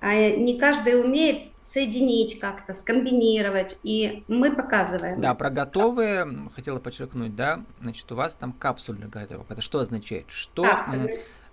А 0.00 0.14
не 0.14 0.58
каждый 0.58 1.00
умеет 1.00 1.44
соединить 1.62 2.40
как-то, 2.40 2.74
скомбинировать, 2.74 3.78
и 3.84 4.24
мы 4.26 4.54
показываем. 4.54 5.20
Да, 5.20 5.34
про 5.34 5.48
готовые 5.48 6.26
хотела 6.54 6.80
подчеркнуть, 6.80 7.36
да, 7.36 7.64
значит, 7.80 8.10
у 8.10 8.16
вас 8.16 8.34
там 8.34 8.52
капсульный 8.52 9.06
гардероб. 9.06 9.50
Это 9.50 9.62
что 9.62 9.78
означает? 9.78 10.26
Что 10.28 10.66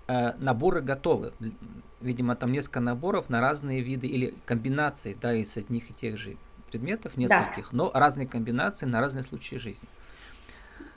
э, 0.07 0.33
наборы 0.39 0.81
готовы? 0.81 1.33
Видимо, 2.01 2.35
там 2.35 2.51
несколько 2.51 2.79
наборов 2.79 3.29
на 3.29 3.39
разные 3.39 3.81
виды 3.81 4.07
или 4.07 4.33
комбинации, 4.45 5.15
да, 5.19 5.33
из 5.33 5.55
одних 5.55 5.91
и 5.91 5.93
тех 5.93 6.17
же 6.17 6.38
предметов, 6.69 7.17
нескольких, 7.17 7.71
да. 7.71 7.77
но 7.77 7.91
разные 7.93 8.27
комбинации 8.27 8.85
на 8.85 9.01
разные 9.01 9.23
случаи 9.23 9.55
жизни. 9.55 9.88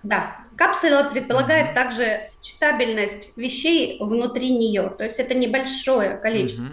Да, 0.02 0.36
капсула 0.56 1.10
предполагает 1.10 1.68
угу. 1.68 1.74
также 1.74 2.22
сочетабельность 2.26 3.32
вещей 3.36 3.98
внутри 4.00 4.50
нее, 4.50 4.92
то 4.96 5.04
есть 5.04 5.18
это 5.18 5.34
небольшое 5.34 6.16
количество 6.16 6.64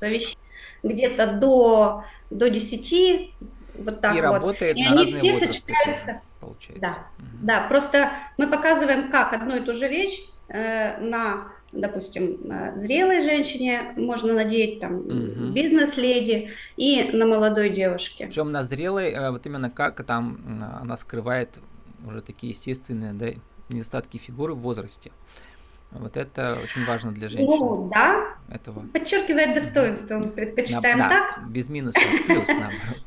угу. 0.00 0.06
вещей 0.06 0.38
где-то 0.82 1.32
до, 1.34 2.04
до 2.30 2.48
10, 2.48 3.34
вот 3.78 4.00
так 4.00 4.16
и 4.16 4.20
вот. 4.20 4.22
Работает 4.22 4.76
и 4.76 4.84
на 4.84 4.92
они 4.92 5.06
все 5.06 5.34
сочетаются. 5.34 6.22
Получается. 6.40 6.80
Да, 6.80 6.98
угу. 7.18 7.36
да, 7.42 7.60
просто 7.68 8.12
мы 8.36 8.46
показываем, 8.46 9.10
как 9.10 9.32
одну 9.32 9.56
и 9.56 9.60
ту 9.60 9.74
же 9.74 9.88
вещь 9.88 10.20
э, 10.48 10.98
на, 10.98 11.52
допустим, 11.72 12.38
э, 12.50 12.78
зрелой 12.78 13.20
женщине 13.20 13.92
можно 13.96 14.32
надеть, 14.32 14.80
там, 14.80 14.98
угу. 15.00 15.52
бизнес-леди 15.52 16.50
и 16.76 17.10
на 17.12 17.26
молодой 17.26 17.70
девушке. 17.70 18.26
Причем 18.26 18.52
на 18.52 18.64
зрелой, 18.64 19.10
э, 19.10 19.30
вот 19.30 19.44
именно 19.46 19.70
как 19.70 20.04
там 20.04 20.62
она 20.80 20.96
скрывает 20.96 21.50
уже 22.06 22.22
такие 22.22 22.52
естественные 22.52 23.12
да, 23.12 23.28
недостатки 23.68 24.16
фигуры 24.16 24.54
в 24.54 24.60
возрасте. 24.60 25.10
Вот 25.90 26.16
это 26.16 26.58
очень 26.62 26.84
важно 26.84 27.12
для 27.12 27.28
женщин. 27.28 27.46
Ну, 27.46 27.90
да. 27.92 28.34
Этого. 28.50 28.80
Подчеркивает 28.92 29.54
достоинство. 29.54 30.18
Мы 30.18 30.28
предпочитаем 30.28 30.98
На, 30.98 31.08
так. 31.08 31.40
Да, 31.40 31.48
без 31.48 31.70
минуса, 31.70 31.98
плюс, 32.26 32.46
наоборот. 32.46 33.04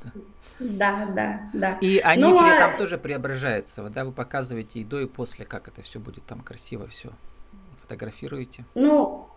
Да, 0.59 1.07
да, 1.15 1.49
да. 1.53 1.77
И 1.81 1.99
они 1.99 2.21
ну, 2.21 2.39
при 2.39 2.49
а 2.49 2.55
этом 2.55 2.77
тоже 2.77 2.97
преображаются. 2.97 3.83
Вот, 3.83 3.93
да, 3.93 4.03
вы 4.03 4.11
показываете 4.11 4.79
и 4.79 4.83
до, 4.83 4.99
и 4.99 5.05
после, 5.05 5.45
как 5.45 5.67
это 5.67 5.81
все 5.83 5.99
будет 5.99 6.23
там 6.25 6.41
красиво 6.41 6.87
все. 6.87 7.11
Фотографируете. 7.91 8.65
Ну, 8.75 9.27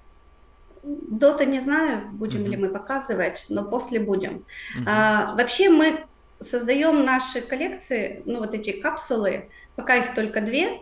до-то 0.83 1.45
не 1.45 1.61
знаю, 1.61 2.09
будем 2.13 2.43
угу. 2.43 2.51
ли 2.51 2.57
мы 2.57 2.69
показывать, 2.69 3.47
но 3.49 3.65
после 3.65 4.01
будем. 4.01 4.45
Угу. 4.77 4.85
А, 4.87 5.35
вообще 5.37 5.71
мы 5.71 6.05
создаем 6.41 7.05
наши 7.05 7.41
коллекции, 7.41 8.23
ну 8.27 8.39
вот 8.39 8.55
эти 8.55 8.73
капсулы, 8.73 9.49
пока 9.77 9.97
их 9.97 10.15
только 10.15 10.41
две, 10.41 10.81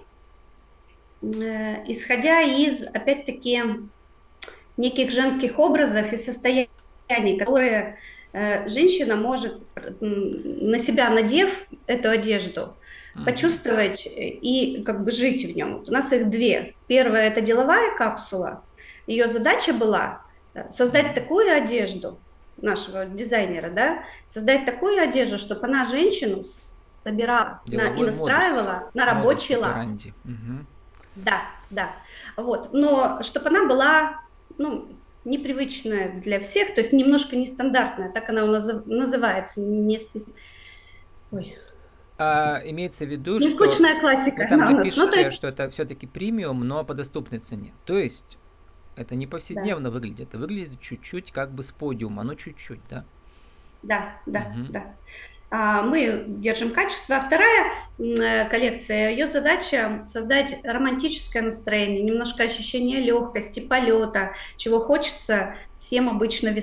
Э, 1.23 1.85
исходя 1.87 2.41
из, 2.43 2.83
опять-таки, 2.83 3.63
неких 4.77 5.13
женских 5.13 5.59
образов 5.59 6.13
и 6.13 6.17
состояний, 6.17 7.39
которые 7.39 7.99
женщина 8.33 9.17
может, 9.17 9.61
на 10.01 10.79
себя 10.79 11.11
надев 11.11 11.67
эту 11.87 12.11
одежду, 12.11 12.75
почувствовать 13.25 14.07
и 14.07 14.83
как 14.85 15.05
бы 15.05 15.13
жить 15.13 15.45
в 15.45 15.57
нем. 15.57 15.85
У 15.87 15.91
нас 15.91 16.13
их 16.13 16.31
две. 16.31 16.75
Первая 16.87 17.29
это 17.29 17.41
деловая 17.41 17.95
капсула. 17.97 18.63
Ее 19.07 19.29
задача 19.29 19.73
была 19.75 20.23
э, 20.55 20.71
создать 20.71 21.15
такую 21.15 21.53
одежду 21.53 22.19
нашего 22.61 23.05
дизайнера, 23.05 23.69
да, 23.69 24.05
создать 24.27 24.65
такую 24.65 25.03
одежду, 25.03 25.39
чтобы 25.39 25.67
она 25.67 25.85
женщину 25.85 26.45
собирала 27.05 27.61
на, 27.67 27.95
и 27.95 28.03
настраивала 28.03 28.75
модус, 28.75 28.95
на 28.95 29.05
рабочий 29.05 29.57
лад. 29.57 29.87
Угу. 30.25 30.67
Да, 31.17 31.43
да. 31.71 31.91
Вот. 32.37 32.73
Но 32.73 33.23
чтобы 33.23 33.49
она 33.49 33.67
была, 33.67 34.21
ну, 34.57 34.89
непривычная 35.25 36.21
для 36.21 36.41
всех, 36.41 36.75
то 36.75 36.81
есть 36.81 36.93
немножко 36.93 37.37
нестандартная, 37.37 38.11
так 38.11 38.29
она 38.29 38.45
у 38.45 38.49
нас 38.49 38.69
называется. 38.87 39.61
Не... 39.61 39.99
Ой. 41.31 41.57
А, 42.19 42.61
имеется 42.65 43.05
в 43.05 43.09
виду, 43.09 43.39
не 43.39 43.49
что... 43.49 43.69
скучная 43.69 44.01
классика. 44.01 44.47
Там 44.49 44.69
же 44.69 44.85
пишете, 44.85 45.01
ну, 45.01 45.11
то 45.11 45.19
есть... 45.19 45.33
что 45.33 45.49
это 45.49 45.71
все-таки 45.71 46.07
премиум, 46.07 46.67
но 46.67 46.85
по 46.85 46.95
доступной 46.95 47.41
цене. 47.41 47.73
То 47.85 47.99
есть 47.99 48.39
это 48.97 49.15
не 49.15 49.27
повседневно 49.27 49.91
да. 49.91 49.95
выглядит, 49.95 50.29
это 50.29 50.39
выглядит 50.39 50.81
чуть-чуть 50.81 51.33
как 51.33 51.53
бы 51.53 51.65
с 51.65 51.73
подиума, 51.73 52.23
но 52.23 52.35
чуть-чуть, 52.35 52.81
да? 52.91 53.05
Да, 53.83 54.21
да, 54.27 54.53
угу. 54.55 54.73
да. 54.73 54.95
А, 55.55 55.83
мы 55.83 56.25
держим 56.27 56.71
качество. 56.71 57.17
А 57.17 57.21
вторая 57.21 57.75
э, 57.99 58.49
коллекция, 58.49 59.11
ее 59.11 59.29
задача 59.29 60.03
создать 60.07 60.59
романтическое 60.65 61.43
настроение, 61.43 62.03
немножко 62.03 62.45
ощущение 62.45 63.01
легкости, 63.01 63.61
полета, 63.61 64.33
чего 64.57 64.81
хочется 64.81 65.55
всем 65.75 66.09
обычно 66.09 66.57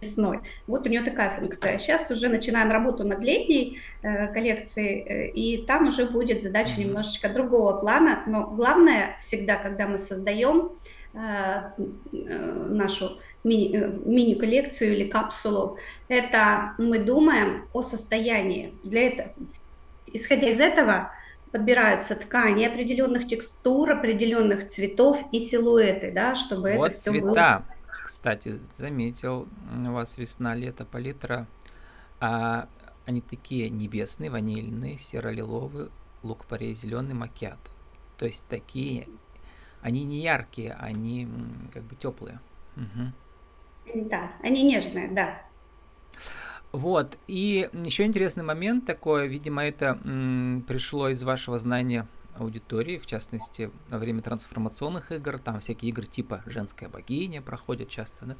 весной. 0.00 0.40
Вот 0.68 0.86
у 0.86 0.90
нее 0.90 1.02
такая 1.02 1.30
функция. 1.30 1.76
Сейчас 1.78 2.08
уже 2.12 2.28
начинаем 2.28 2.70
работу 2.70 3.02
над 3.02 3.18
летней 3.18 3.80
э, 4.02 4.32
коллекцией, 4.32 5.00
э, 5.00 5.30
и 5.30 5.66
там 5.66 5.88
уже 5.88 6.06
будет 6.06 6.40
задача 6.40 6.80
немножечко 6.80 7.28
другого 7.28 7.72
плана. 7.80 8.22
Но 8.28 8.46
главное 8.46 9.16
всегда, 9.18 9.56
когда 9.56 9.88
мы 9.88 9.98
создаем 9.98 10.70
э, 11.16 11.70
нашу 12.68 13.18
мини, 13.44 13.76
э, 13.76 13.90
мини-коллекцию 14.04 14.94
или 14.94 15.08
капсулу, 15.08 15.78
это 16.08 16.74
мы 16.78 16.98
думаем 16.98 17.64
о 17.72 17.82
состоянии. 17.82 18.74
Для 18.84 19.08
этого, 19.08 19.32
исходя 20.06 20.48
из 20.48 20.60
этого, 20.60 21.10
подбираются 21.50 22.14
ткани 22.16 22.64
определенных 22.64 23.26
текстур, 23.26 23.90
определенных 23.90 24.66
цветов 24.66 25.22
и 25.32 25.40
силуэты, 25.40 26.12
да, 26.12 26.34
чтобы 26.34 26.74
вот 26.74 26.88
это 26.88 26.96
все 26.96 27.10
цвета. 27.10 27.26
было. 27.26 27.64
Кстати, 28.04 28.60
заметил, 28.78 29.48
у 29.72 29.92
вас 29.92 30.18
весна, 30.18 30.54
лето, 30.54 30.84
палитра. 30.84 31.46
А 32.20 32.68
они 33.06 33.20
такие 33.20 33.70
небесные, 33.70 34.30
ванильные, 34.30 34.98
серо-лиловый, 34.98 35.90
лук-порей, 36.22 36.74
зеленый 36.74 37.14
макет. 37.14 37.58
То 38.18 38.26
есть 38.26 38.42
такие, 38.48 39.08
они 39.86 40.02
не 40.02 40.20
яркие, 40.20 40.72
они 40.72 41.28
как 41.72 41.84
бы 41.84 41.94
теплые. 41.94 42.40
Угу. 42.76 44.08
Да, 44.08 44.32
они 44.42 44.64
нежные, 44.64 45.06
да. 45.08 45.40
Вот, 46.72 47.16
и 47.28 47.70
еще 47.72 48.04
интересный 48.04 48.42
момент 48.42 48.84
такой, 48.84 49.28
видимо, 49.28 49.64
это 49.64 50.00
м, 50.04 50.64
пришло 50.66 51.08
из 51.08 51.22
вашего 51.22 51.60
знания 51.60 52.08
аудитории, 52.34 52.98
в 52.98 53.06
частности, 53.06 53.70
во 53.88 53.98
время 53.98 54.22
трансформационных 54.22 55.12
игр, 55.12 55.38
там 55.38 55.60
всякие 55.60 55.90
игры 55.90 56.06
типа 56.06 56.42
«Женская 56.46 56.88
богиня» 56.88 57.40
проходят 57.40 57.88
часто, 57.88 58.26
да? 58.26 58.36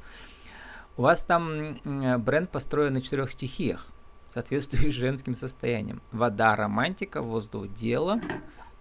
У 0.97 1.03
вас 1.03 1.23
там 1.23 1.77
бренд 2.25 2.51
построен 2.51 2.95
на 2.95 3.03
четырех 3.03 3.31
стихиях, 3.31 3.87
соответствующих 4.35 4.93
женским 4.93 5.37
состоянием. 5.37 6.03
Вода– 6.11 6.57
романтика, 6.57 7.23
воздух– 7.23 7.69
дело, 7.79 8.21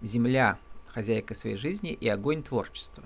земля– 0.02 0.58
хозяйка 0.96 1.36
своей 1.36 1.58
жизни 1.58 1.92
и 1.92 2.08
огонь– 2.08 2.42
творчество. 2.44 3.04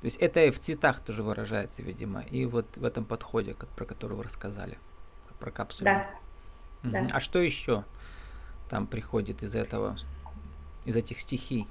То 0.00 0.04
есть 0.04 0.16
это 0.18 0.44
и 0.44 0.50
в 0.50 0.60
цветах 0.60 1.00
тоже 1.00 1.24
выражается, 1.24 1.82
видимо, 1.82 2.20
и 2.20 2.46
вот 2.46 2.76
в 2.76 2.84
этом 2.84 3.04
подходе, 3.04 3.56
про 3.74 3.84
который 3.84 4.16
вы 4.16 4.22
рассказали, 4.22 4.78
про 5.40 5.50
капсулу. 5.50 5.84
Да. 5.84 6.08
Угу. 6.84 6.92
да. 6.92 7.08
А 7.10 7.18
что 7.18 7.40
еще 7.40 7.84
там 8.70 8.86
приходит 8.86 9.42
из 9.42 9.56
этого, 9.56 9.96
из 10.84 10.94
этих 10.94 11.18
стихий? 11.18 11.66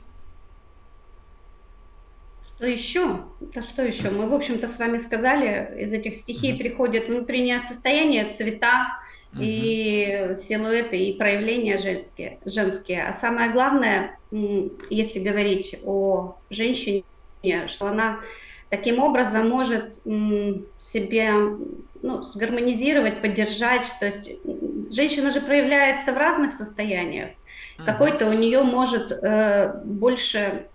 Что 2.58 2.66
еще? 2.66 3.20
Да 3.40 3.62
что 3.62 3.84
еще? 3.84 4.10
Мы, 4.10 4.28
в 4.28 4.34
общем-то, 4.34 4.68
с 4.68 4.80
вами 4.80 4.98
сказали, 4.98 5.80
из 5.80 5.94
этих 5.94 6.16
стихий 6.16 6.54
mm 6.54 6.58
приходит 6.58 7.08
внутреннее 7.08 7.60
состояние, 7.60 8.30
цвета 8.32 9.00
mm 9.34 9.44
и 9.44 10.36
силуэты, 10.38 10.98
и 10.98 11.16
проявления 11.16 11.78
женские, 11.78 12.40
женские. 12.46 13.04
А 13.04 13.14
самое 13.14 13.52
главное, 13.52 14.18
если 14.90 15.20
говорить 15.20 15.80
о 15.86 16.38
женщине, 16.50 17.04
что 17.68 17.86
она 17.86 18.22
таким 18.72 19.04
образом 19.04 19.48
может 19.48 20.02
себе 20.80 21.32
ну, 22.02 22.24
сгармонизировать, 22.24 23.22
поддержать. 23.22 23.86
То 24.00 24.08
есть 24.08 24.32
женщина 24.92 25.30
же 25.30 25.42
проявляется 25.42 26.12
в 26.12 26.18
разных 26.18 26.54
состояниях. 26.54 27.30
uh 27.78 27.86
Какой-то 27.86 28.28
у 28.28 28.34
нее 28.34 28.64
может 28.64 29.12
э, 29.12 29.80
больше 29.86 30.66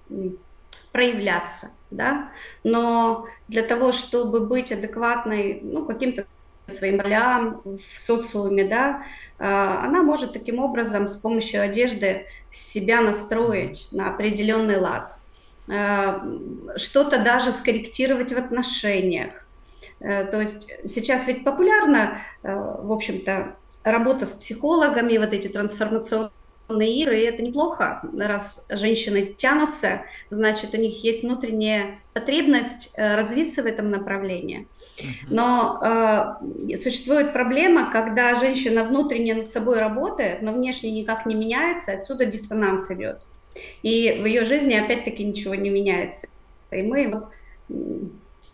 проявляться, 0.92 1.70
да, 1.90 2.30
но 2.64 3.26
для 3.48 3.62
того, 3.62 3.92
чтобы 3.92 4.46
быть 4.46 4.72
адекватной, 4.72 5.60
ну, 5.62 5.84
каким-то 5.84 6.26
своим 6.66 7.00
ролям 7.00 7.60
в 7.64 7.98
социуме, 7.98 8.64
да, 8.64 9.02
а, 9.38 9.84
она 9.84 10.02
может 10.02 10.32
таким 10.32 10.58
образом 10.58 11.08
с 11.08 11.16
помощью 11.16 11.62
одежды 11.62 12.26
себя 12.50 13.00
настроить 13.00 13.88
на 13.90 14.10
определенный 14.10 14.78
лад, 14.78 15.16
а, 15.68 16.22
что-то 16.76 17.18
даже 17.22 17.52
скорректировать 17.52 18.32
в 18.32 18.38
отношениях. 18.38 19.46
Э, 20.02 20.24
то 20.24 20.40
есть 20.40 20.66
сейчас 20.84 21.26
ведь 21.26 21.44
популярна, 21.44 22.18
э, 22.42 22.52
в 22.52 22.90
общем-то, 22.92 23.54
работа 23.84 24.26
с 24.26 24.32
психологами, 24.32 25.16
вот 25.18 25.32
эти 25.32 25.48
трансформационные 25.48 26.30
игры, 26.80 27.20
и 27.20 27.24
это 27.24 27.42
неплохо, 27.42 28.02
раз 28.18 28.66
женщины 28.68 29.34
тянутся, 29.36 30.02
значит, 30.30 30.74
у 30.74 30.76
них 30.76 31.02
есть 31.04 31.22
внутренняя 31.22 31.98
потребность 32.14 32.92
э, 32.96 33.14
развиться 33.14 33.62
в 33.62 33.66
этом 33.66 33.90
направлении. 33.90 34.66
Но 35.28 36.38
э, 36.40 36.76
существует 36.76 37.32
проблема, 37.32 37.90
когда 37.90 38.34
женщина 38.34 38.84
внутренне 38.84 39.34
над 39.34 39.48
собой 39.48 39.78
работает, 39.78 40.42
но 40.42 40.52
внешне 40.52 40.90
никак 40.90 41.26
не 41.26 41.34
меняется, 41.34 41.92
отсюда 41.92 42.26
диссонанс 42.26 42.90
идет. 42.90 43.26
И 43.82 44.18
в 44.20 44.24
ее 44.24 44.44
жизни 44.44 44.74
опять-таки 44.74 45.24
ничего 45.24 45.54
не 45.54 45.70
меняется. 45.70 46.28
И 46.70 46.82
мы 46.82 47.08
вот 47.08 47.28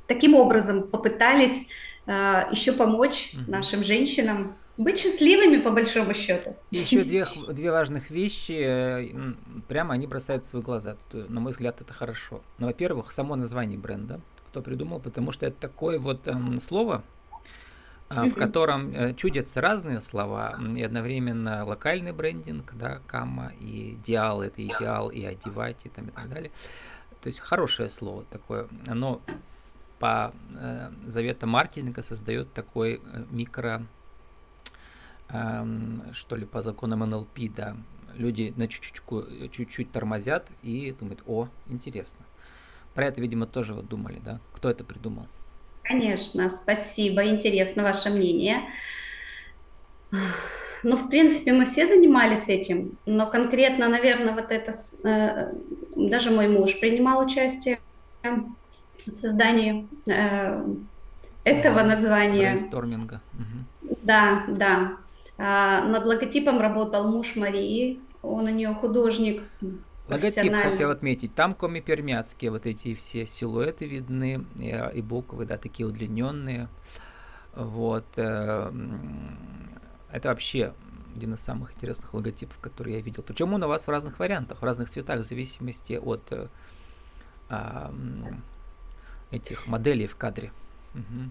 таким 0.07 0.35
образом 0.35 0.83
попытались 0.83 1.67
э, 2.07 2.45
еще 2.51 2.73
помочь 2.73 3.33
нашим 3.47 3.85
женщинам 3.85 4.57
быть 4.78 4.99
счастливыми, 4.99 5.61
по 5.61 5.70
большому 5.70 6.14
счету. 6.14 6.56
И 6.70 6.78
еще 6.78 7.02
две, 7.02 7.26
две 7.49 7.70
важных 7.70 8.11
вещи, 8.11 8.52
э, 8.52 9.35
прямо 9.66 9.94
они 9.94 10.06
бросаются 10.06 10.56
в 10.56 10.62
глаза. 10.62 10.97
На 11.12 11.40
мой 11.40 11.52
взгляд, 11.52 11.80
это 11.80 11.92
хорошо. 11.92 12.42
Ну, 12.58 12.66
во-первых, 12.68 13.11
само 13.12 13.35
название 13.37 13.78
бренда, 13.78 14.20
кто 14.49 14.62
придумал, 14.62 15.00
потому 15.00 15.32
что 15.32 15.47
это 15.47 15.56
такое 15.61 15.99
вот 15.99 16.26
эм, 16.28 16.61
слово, 16.61 17.02
э, 18.08 18.23
в 18.23 18.35
котором 18.35 18.94
э, 18.94 19.14
чудятся 19.14 19.61
разные 19.61 20.00
слова, 20.00 20.56
и 20.76 20.82
одновременно 20.82 21.64
локальный 21.64 22.12
брендинг, 22.12 22.73
да, 22.75 23.00
кама, 23.08 23.52
и 23.61 23.94
идеал, 23.94 24.42
это 24.42 24.64
идеал, 24.64 25.11
и 25.11 25.25
одевать, 25.25 25.78
и, 25.85 25.88
там, 25.88 26.06
и 26.06 26.11
так 26.12 26.28
далее. 26.28 26.52
То 27.20 27.26
есть 27.26 27.40
хорошее 27.40 27.88
слово 27.88 28.25
такое, 28.30 28.68
оно 28.87 29.20
по 29.99 30.32
э, 30.54 30.90
заветам 31.06 31.50
маркетинга 31.50 32.04
создает 32.04 32.52
такой 32.52 33.02
микро 33.30 33.85
что 35.28 36.37
ли, 36.37 36.47
по 36.47 36.62
законам 36.62 37.00
НЛП, 37.00 37.38
да, 37.54 37.76
люди 38.16 38.52
на 38.56 38.66
чуть-чуть, 38.68 39.52
чуть-чуть 39.52 39.92
тормозят 39.92 40.47
и 40.62 40.94
думают, 40.99 41.23
о, 41.26 41.49
интересно. 41.68 42.25
Про 42.94 43.06
это, 43.06 43.20
видимо, 43.20 43.47
тоже 43.47 43.75
вот 43.75 43.87
думали, 43.88 44.20
да? 44.25 44.40
Кто 44.54 44.70
это 44.70 44.85
придумал? 44.85 45.26
Конечно, 45.82 46.50
спасибо, 46.50 47.26
интересно 47.26 47.82
ваше 47.82 48.11
мнение. 48.11 48.62
Ну, 50.82 50.97
в 50.97 51.08
принципе, 51.08 51.52
мы 51.52 51.64
все 51.64 51.87
занимались 51.87 52.49
этим, 52.49 52.99
но 53.04 53.28
конкретно, 53.28 53.88
наверное, 53.88 54.32
вот 54.32 54.52
это, 54.52 54.73
э, 55.04 55.52
даже 55.97 56.30
мой 56.30 56.47
муж 56.49 56.78
принимал 56.78 57.25
участие 57.25 57.80
в 58.23 59.14
создании 59.14 59.88
э, 60.08 60.64
этого 61.43 61.82
названия. 61.82 62.52
Брейнсторминга. 62.52 63.21
Угу. 63.34 63.97
Да, 64.02 64.45
да. 64.49 64.97
А, 65.39 65.85
над 65.87 66.05
логотипом 66.05 66.61
работал 66.61 67.09
муж 67.09 67.37
Марии, 67.37 68.01
он 68.23 68.47
у 68.47 68.51
нее 68.51 68.75
художник. 68.75 69.43
Логотип 70.09 70.53
хотел 70.53 70.91
отметить, 70.91 71.35
там 71.35 71.55
коми-пермяцкие 71.55 72.51
вот 72.51 72.67
эти 72.67 72.95
все 72.95 73.27
силуэты 73.27 73.87
видны, 73.87 74.45
и, 74.59 74.71
э, 74.71 74.93
и 74.95 75.03
буквы, 75.03 75.45
да, 75.45 75.59
такие 75.59 75.87
удлиненные. 75.87 76.69
Вот. 77.55 78.07
Э, 78.17 78.73
это 80.11 80.29
вообще 80.29 80.73
один 81.15 81.35
из 81.35 81.41
самых 81.41 81.75
интересных 81.75 82.13
логотипов, 82.15 82.59
которые 82.59 82.97
я 82.97 83.03
видел. 83.03 83.23
Причем 83.23 83.53
он 83.53 83.63
у 83.63 83.69
вас 83.69 83.83
в 83.83 83.89
разных 83.89 84.19
вариантах, 84.19 84.61
в 84.61 84.65
разных 84.65 84.91
цветах, 84.91 85.21
в 85.21 85.29
зависимости 85.29 85.95
от 85.95 86.51
а, 87.51 87.93
этих 89.31 89.67
моделей 89.67 90.07
в 90.07 90.17
кадре. 90.17 90.53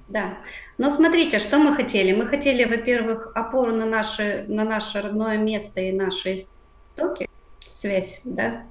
Да. 0.07 0.37
Но 0.77 0.89
смотрите, 0.91 1.39
что 1.39 1.57
мы 1.57 1.73
хотели. 1.73 2.13
Мы 2.13 2.25
хотели, 2.27 2.63
во-первых, 2.65 3.31
опору 3.35 3.73
на 3.73 3.85
наше, 3.85 4.45
на 4.47 4.63
наше 4.63 5.01
родное 5.01 5.37
место 5.37 5.81
и 5.81 5.91
наши 5.91 6.39
истоки, 6.91 7.27
связь, 7.71 8.21
да, 8.23 8.63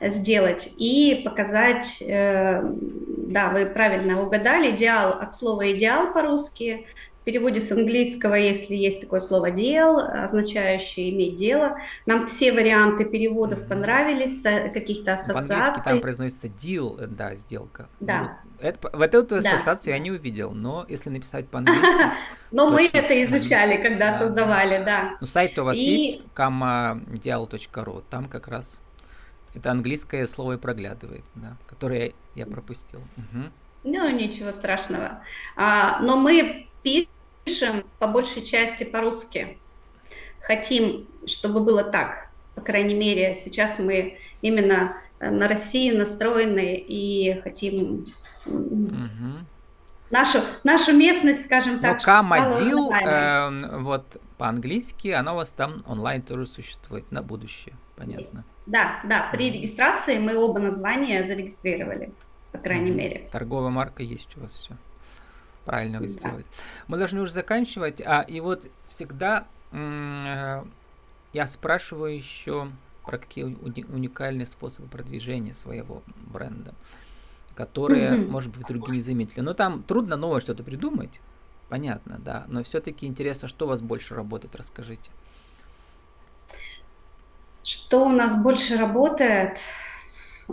сделать 0.00 0.72
и 0.76 1.22
показать, 1.24 2.00
э, 2.00 2.62
да, 2.62 3.50
вы 3.50 3.66
правильно 3.66 4.22
угадали, 4.22 4.74
идеал 4.74 5.12
от 5.12 5.34
слова 5.34 5.70
идеал 5.72 6.12
по-русски, 6.12 6.86
в 7.20 7.24
переводе 7.24 7.60
с 7.60 7.70
английского, 7.70 8.34
если 8.34 8.74
есть 8.74 9.02
такое 9.02 9.20
слово 9.20 9.50
«дел», 9.50 9.98
означающее 9.98 11.10
«иметь 11.10 11.36
дело». 11.36 11.76
Нам 12.06 12.26
все 12.26 12.50
варианты 12.50 13.04
переводов 13.04 13.66
понравились, 13.66 14.42
каких-то 14.72 15.14
ассоциаций. 15.14 15.92
там 15.92 16.00
произносится 16.00 16.46
«deal», 16.46 16.98
э, 16.98 17.06
да, 17.06 17.34
сделка. 17.36 17.88
Да. 18.00 18.38
Вот, 18.56 18.64
это, 18.64 18.90
вот 18.96 19.14
эту 19.14 19.36
ассоциацию 19.36 19.92
да. 19.92 19.96
я 19.96 19.98
не 19.98 20.10
увидел, 20.10 20.52
но 20.52 20.86
если 20.88 21.10
написать 21.10 21.46
по-английски... 21.48 21.84
Но 22.52 22.70
мы 22.70 22.88
это 22.90 23.22
изучали, 23.24 23.80
когда 23.80 24.12
создавали, 24.12 24.82
да. 24.84 25.16
Ну, 25.20 25.26
сайт 25.26 25.58
у 25.58 25.64
вас 25.64 25.76
есть, 25.76 26.22
kamadial.ru, 26.34 28.02
там 28.10 28.24
как 28.24 28.48
раз 28.48 28.66
это 29.54 29.70
английское 29.70 30.26
слово 30.26 30.54
и 30.54 30.56
проглядывает, 30.56 31.24
да, 31.34 31.56
которое 31.66 32.12
я 32.34 32.46
пропустил. 32.46 33.00
Ну, 33.82 34.10
ничего 34.10 34.52
страшного. 34.52 35.22
А, 35.56 36.00
но 36.00 36.16
мы 36.16 36.69
пишем 36.82 37.84
по 37.98 38.06
большей 38.06 38.42
части 38.42 38.84
по-русски. 38.84 39.58
Хотим, 40.40 41.06
чтобы 41.26 41.60
было 41.60 41.82
так. 41.84 42.28
По 42.54 42.60
крайней 42.60 42.94
мере, 42.94 43.36
сейчас 43.36 43.78
мы 43.78 44.18
именно 44.42 44.96
э, 45.18 45.30
на 45.30 45.48
Россию 45.48 45.98
настроены 45.98 46.76
и 46.76 47.40
хотим 47.42 48.04
угу. 48.46 48.98
нашу, 50.10 50.40
нашу 50.64 50.92
местность, 50.92 51.44
скажем 51.44 51.80
так, 51.80 51.98
Но 51.98 52.04
Камадил, 52.04 52.92
э, 52.92 53.78
вот 53.78 54.04
по-английски, 54.38 55.08
она 55.08 55.34
у 55.34 55.36
вас 55.36 55.50
там 55.50 55.84
онлайн 55.86 56.22
тоже 56.22 56.46
существует 56.46 57.10
на 57.12 57.22
будущее, 57.22 57.74
понятно. 57.96 58.44
Да, 58.66 59.00
да, 59.04 59.28
при 59.32 59.52
регистрации 59.52 60.18
мы 60.18 60.36
оба 60.36 60.58
названия 60.58 61.26
зарегистрировали, 61.26 62.12
по 62.52 62.58
крайней 62.58 62.90
угу. 62.90 62.98
мере. 62.98 63.28
Торговая 63.30 63.70
марка 63.70 64.02
есть 64.02 64.36
у 64.36 64.40
вас 64.40 64.52
все. 64.52 64.76
Правильно 65.64 66.00
вы 66.00 66.08
сделали. 66.08 66.44
Мы 66.88 66.98
должны 66.98 67.20
уже 67.20 67.32
заканчивать. 67.32 68.00
А 68.00 68.22
и 68.22 68.40
вот 68.40 68.64
всегда 68.88 69.46
э, 69.72 70.64
я 71.32 71.46
спрашиваю 71.46 72.16
еще 72.16 72.70
про 73.04 73.18
какие 73.18 73.44
уникальные 73.44 74.46
способы 74.46 74.88
продвижения 74.88 75.54
своего 75.54 76.02
бренда, 76.32 76.74
которые, 77.54 78.10
mm-hmm. 78.10 78.28
может 78.28 78.56
быть, 78.56 78.66
другие 78.66 78.96
не 78.96 79.02
заметили. 79.02 79.40
Но 79.40 79.54
там 79.54 79.82
трудно 79.82 80.16
новое 80.16 80.40
что-то 80.40 80.62
придумать, 80.62 81.20
понятно, 81.68 82.18
да. 82.18 82.44
Но 82.48 82.62
все-таки 82.62 83.06
интересно, 83.06 83.48
что 83.48 83.66
у 83.66 83.68
вас 83.68 83.80
больше 83.80 84.14
работает, 84.14 84.56
расскажите. 84.56 85.10
Что 87.62 88.06
у 88.06 88.08
нас 88.08 88.42
больше 88.42 88.76
работает? 88.76 89.58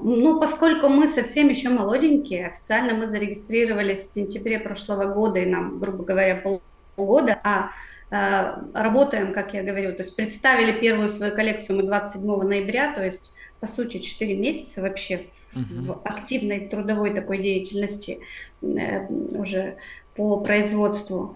Ну, 0.04 0.40
поскольку 0.40 0.90
мы 0.90 1.08
совсем 1.08 1.50
еще 1.50 1.70
молоденькие, 1.70 2.48
официально 2.48 2.94
мы 2.94 3.08
зарегистрировались 3.08 4.00
в 4.00 4.12
сентябре 4.12 4.60
прошлого 4.60 5.14
года, 5.14 5.40
и 5.40 5.46
нам, 5.46 5.80
грубо 5.80 6.04
говоря, 6.04 6.60
полгода, 6.96 7.40
а 7.44 7.70
э, 8.12 8.62
работаем, 8.74 9.34
как 9.34 9.54
я 9.54 9.64
говорю, 9.64 9.94
то 9.94 10.04
есть 10.04 10.16
представили 10.16 10.80
первую 10.80 11.10
свою 11.10 11.36
коллекцию 11.36 11.78
мы 11.78 11.84
27 11.84 12.42
ноября, 12.44 12.94
то 12.94 13.04
есть, 13.04 13.32
по 13.60 13.68
сути, 13.68 14.00
4 14.00 14.36
месяца 14.36 14.82
вообще 14.82 15.28
в 15.54 16.02
активной 16.04 16.68
трудовой 16.68 17.14
такой 17.14 17.40
деятельности 17.40 18.20
э, 18.62 19.08
уже 19.08 19.78
по 20.16 20.42
производству, 20.42 21.36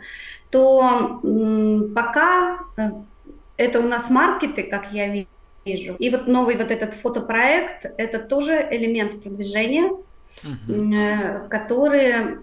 то 0.49 1.21
пока 1.95 2.59
э, 2.77 2.91
это 3.57 3.79
у 3.79 3.87
нас 3.87 4.09
маркеты, 4.09 4.63
как 4.63 4.91
я 4.91 5.07
вижу. 5.07 5.27
И 5.99 6.09
вот 6.09 6.27
новый 6.27 6.57
вот 6.57 6.71
этот 6.71 6.93
фотопроект, 6.93 7.85
это 7.97 8.19
тоже 8.19 8.67
элемент 8.71 9.21
продвижения, 9.21 9.91
uh-huh. 10.43 11.47
который 11.49 12.39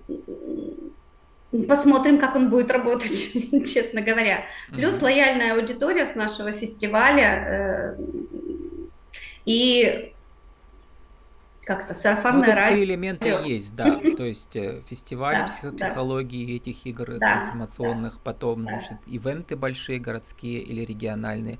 Посмотрим, 1.67 2.19
как 2.19 2.37
он 2.37 2.51
будет 2.51 2.71
работать, 2.71 3.11
честно 3.73 4.03
говоря. 4.03 4.45
Плюс 4.71 5.01
лояльная 5.01 5.55
аудитория 5.55 6.05
с 6.05 6.15
нашего 6.15 6.53
фестиваля 6.53 7.97
э, 7.97 7.97
и 9.47 10.13
как-то 11.65 11.95
сарафанное 11.95 12.49
ну, 12.49 12.55
радио. 12.55 12.85
элементы 12.85 13.29
есть, 13.47 13.75
да. 13.75 13.99
То 14.17 14.25
есть 14.25 14.55
э, 14.57 14.83
фестивали 14.91 15.49
да, 15.63 15.71
психологии 15.71 16.47
да. 16.47 16.53
этих 16.53 16.87
игр 16.87 17.19
да, 17.19 17.19
трансформационных, 17.19 18.15
да, 18.15 18.21
потом, 18.25 18.65
да. 18.65 18.73
значит, 18.73 18.99
ивенты 19.07 19.57
большие, 19.57 19.99
городские 19.99 20.61
или 20.61 20.85
региональные. 20.85 21.59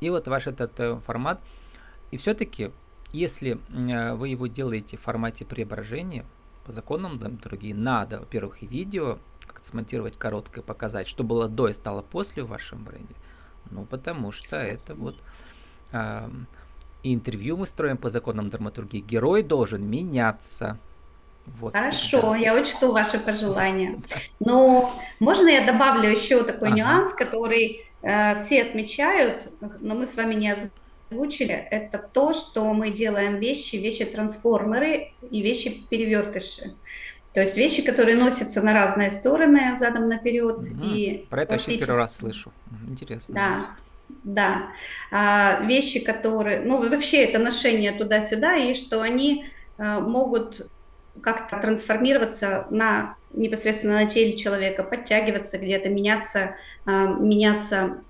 И 0.00 0.10
вот 0.10 0.28
ваш 0.28 0.46
этот 0.46 0.78
э, 0.78 0.96
формат. 1.06 1.40
И 2.10 2.16
все-таки, 2.16 2.70
если 3.12 3.58
э, 3.68 4.14
вы 4.14 4.28
его 4.28 4.46
делаете 4.46 4.96
в 4.96 5.00
формате 5.00 5.44
преображения, 5.44 6.24
по 6.64 6.72
законам 6.72 7.18
другие 7.18 7.74
надо, 7.74 8.18
во-первых, 8.20 8.62
и 8.62 8.66
видео 8.66 9.18
как-то 9.46 9.68
смонтировать 9.68 10.18
короткое, 10.18 10.62
показать, 10.62 11.06
что 11.06 11.22
было 11.22 11.48
до 11.48 11.68
и 11.68 11.74
стало 11.74 12.02
после 12.02 12.42
в 12.42 12.48
вашем 12.48 12.84
бренде. 12.84 13.14
Ну, 13.70 13.84
потому 13.84 14.32
что 14.32 14.56
это 14.56 14.94
вот 14.94 15.16
э, 15.92 16.28
и 17.06 17.14
интервью 17.14 17.56
мы 17.56 17.66
строим 17.68 17.96
по 17.96 18.10
законам 18.10 18.50
драматургии. 18.50 19.00
Герой 19.00 19.44
должен 19.44 19.88
меняться. 19.88 20.78
Вот 21.46 21.72
Хорошо, 21.72 22.18
всегда. 22.18 22.36
я 22.36 22.54
учту 22.56 22.90
ваши 22.90 23.20
пожелания. 23.20 24.00
Но 24.40 24.92
можно 25.20 25.48
я 25.48 25.64
добавлю 25.64 26.10
еще 26.10 26.42
такой 26.42 26.68
ага. 26.68 26.76
нюанс, 26.76 27.12
который 27.12 27.85
все 28.00 28.62
отмечают, 28.62 29.50
но 29.80 29.94
мы 29.94 30.06
с 30.06 30.16
вами 30.16 30.34
не 30.34 30.54
озвучили. 31.10 31.54
Это 31.54 31.98
то, 31.98 32.32
что 32.32 32.72
мы 32.72 32.90
делаем 32.90 33.38
вещи, 33.38 33.76
вещи-трансформеры 33.76 35.12
и 35.30 35.42
вещи-перевертыши. 35.42 36.74
То 37.36 37.42
есть 37.42 37.56
вещи, 37.58 37.82
которые 37.82 38.16
носятся 38.16 38.62
на 38.62 38.72
разные 38.72 39.10
стороны, 39.10 39.76
задом 39.76 40.08
наперед. 40.08 40.56
Угу. 40.56 40.84
И 40.84 41.26
Про 41.28 41.42
это 41.42 41.54
я 41.54 41.78
первый 41.78 41.98
раз 41.98 42.16
слышу. 42.16 42.50
Интересно. 42.88 43.34
Да. 43.34 43.66
Да, 44.22 44.68
а, 45.10 45.60
вещи, 45.64 45.98
которые, 46.00 46.60
ну 46.60 46.88
вообще 46.88 47.24
это 47.24 47.38
ношение 47.38 47.92
туда-сюда, 47.92 48.56
и 48.56 48.72
что 48.72 49.02
они 49.02 49.46
а, 49.78 50.00
могут 50.00 50.70
как-то 51.20 51.58
трансформироваться 51.58 52.66
на 52.70 53.16
непосредственно 53.36 53.94
на 53.94 54.06
теле 54.06 54.36
человека, 54.36 54.82
подтягиваться 54.82 55.58
где-то, 55.58 55.88
меняться, 55.88 56.56
а, 56.84 57.06
меняться 57.06 58.02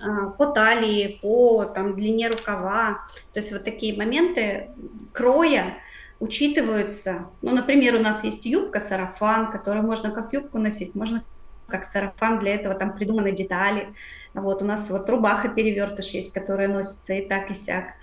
а, 0.00 0.30
по 0.30 0.46
талии, 0.46 1.18
по 1.20 1.64
там, 1.64 1.96
длине 1.96 2.28
рукава. 2.28 3.00
То 3.32 3.40
есть 3.40 3.52
вот 3.52 3.64
такие 3.64 3.96
моменты 3.96 4.70
кроя 5.12 5.78
учитываются. 6.20 7.26
Ну, 7.42 7.52
например, 7.52 7.96
у 7.96 7.98
нас 8.00 8.24
есть 8.24 8.46
юбка-сарафан, 8.46 9.50
которую 9.50 9.84
можно 9.84 10.10
как 10.10 10.32
юбку 10.32 10.58
носить, 10.58 10.94
можно 10.94 11.24
как 11.66 11.84
сарафан, 11.84 12.38
для 12.38 12.54
этого 12.54 12.74
там 12.74 12.94
придуманы 12.94 13.32
детали. 13.32 13.88
Вот 14.34 14.62
у 14.62 14.64
нас 14.64 14.90
вот 14.90 15.08
рубаха-перевертыш 15.08 16.06
есть, 16.08 16.32
которая 16.32 16.68
носится 16.68 17.14
и 17.14 17.26
так, 17.26 17.50
и 17.50 17.54
сяк. 17.54 17.94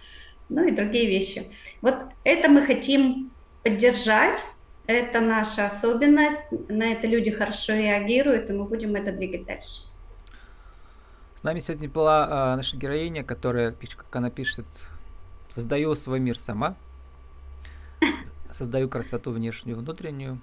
Ну 0.50 0.65
и 0.65 0.71
другие 0.71 1.08
вещи. 1.08 1.52
Вот 1.82 1.95
это 2.23 2.50
мы 2.50 2.62
хотим 2.62 3.32
поддержать, 3.63 4.45
это 4.88 5.19
наша 5.19 5.65
особенность, 5.65 6.43
на 6.69 6.93
это 6.93 7.08
люди 7.08 7.30
хорошо 7.30 7.73
реагируют, 7.73 8.50
и 8.50 8.54
мы 8.54 8.63
будем 8.63 8.95
это 8.95 9.12
двигать 9.12 9.45
дальше. 9.45 9.82
С 11.36 11.43
нами 11.43 11.60
сегодня 11.60 11.89
была 11.89 12.54
э, 12.54 12.56
наша 12.56 12.78
героиня, 12.78 13.23
которая, 13.23 13.71
как 13.73 14.15
она 14.15 14.30
пишет, 14.30 14.65
создаю 15.54 15.95
свой 15.95 16.19
мир 16.19 16.38
сама, 16.39 16.76
создаю 18.52 18.89
красоту 18.89 19.32
внешнюю, 19.32 19.78
внутреннюю, 19.78 20.39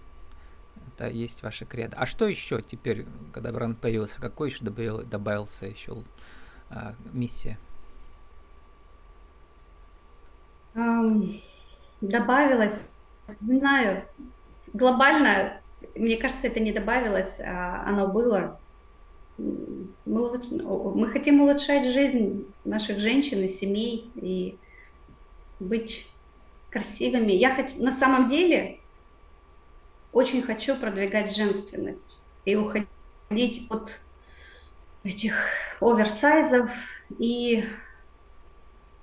это 0.88 1.09
есть 1.09 1.42
ваша 1.42 1.64
кредо. 1.64 1.96
А 1.96 2.07
что 2.07 2.28
еще 2.28 2.61
теперь, 2.62 3.07
когда 3.33 3.50
бренд 3.50 3.78
появился, 3.78 4.20
какой 4.20 4.50
еще 4.50 4.62
добавил, 4.62 5.02
добавился 5.02 5.66
еще 5.66 6.02
а, 6.70 6.94
миссия? 7.12 7.59
Um, 10.74 11.40
добавилось, 12.00 12.90
не 13.41 13.59
знаю, 13.59 14.05
глобально, 14.73 15.61
мне 15.95 16.17
кажется, 16.17 16.47
это 16.47 16.61
не 16.61 16.73
добавилось, 16.73 17.41
а 17.41 17.85
оно 17.87 18.09
было. 18.09 18.61
Мы, 19.39 19.91
мы 20.05 21.09
хотим 21.09 21.41
улучшать 21.41 21.87
жизнь 21.87 22.47
наших 22.65 23.01
женщин 23.01 23.43
и 23.43 23.49
семей 23.49 24.11
и 24.15 24.57
быть 25.59 26.09
красивыми. 26.71 27.33
Я 27.33 27.55
хочу, 27.55 27.83
на 27.83 27.93
самом 27.93 28.29
деле, 28.29 28.81
очень 30.13 30.43
хочу 30.43 30.77
продвигать 30.77 31.35
женственность 31.35 32.21
и 32.45 32.55
уходить 32.55 33.67
от 33.71 34.01
этих 35.03 35.35
оверсайзов 35.81 36.71
и 37.19 37.65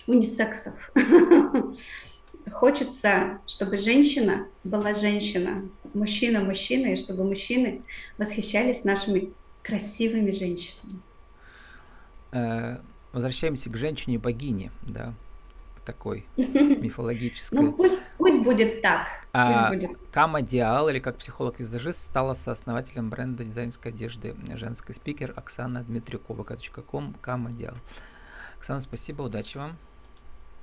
унисексов. 0.07 0.91
Хочется, 2.51 3.39
чтобы 3.47 3.77
женщина 3.77 4.47
была 4.63 4.93
женщина, 4.93 5.63
мужчина 5.93 6.41
мужчина, 6.41 6.87
и 6.87 6.95
чтобы 6.95 7.23
мужчины 7.23 7.81
восхищались 8.17 8.83
нашими 8.83 9.31
красивыми 9.63 10.31
женщинами. 10.31 10.99
Э, 12.31 12.77
возвращаемся 13.11 13.69
к 13.69 13.77
женщине-богине, 13.77 14.71
да 14.81 15.13
такой 15.85 16.25
мифологической. 16.37 17.59
Ну 17.59 17.73
пусть, 17.73 18.03
пусть 18.17 18.43
будет 18.43 18.81
так. 18.81 19.07
А 19.33 19.69
будет. 19.69 19.91
Кама 20.11 20.41
Диал, 20.41 20.89
или 20.89 20.99
как 20.99 21.17
психолог-визажист, 21.17 21.99
стала 21.99 22.33
сооснователем 22.33 23.09
бренда 23.09 23.43
дизайнерской 23.43 23.91
одежды 23.91 24.35
женской 24.55 24.95
спикер 24.95 25.33
Оксана 25.35 25.83
Дмитрюкова. 25.83 26.45
.ком 26.85 27.15
Кама 27.21 27.51
Диал. 27.51 27.75
Оксана, 28.57 28.81
спасибо, 28.81 29.23
удачи 29.23 29.57
вам. 29.57 29.77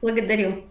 Благодарю. 0.00 0.64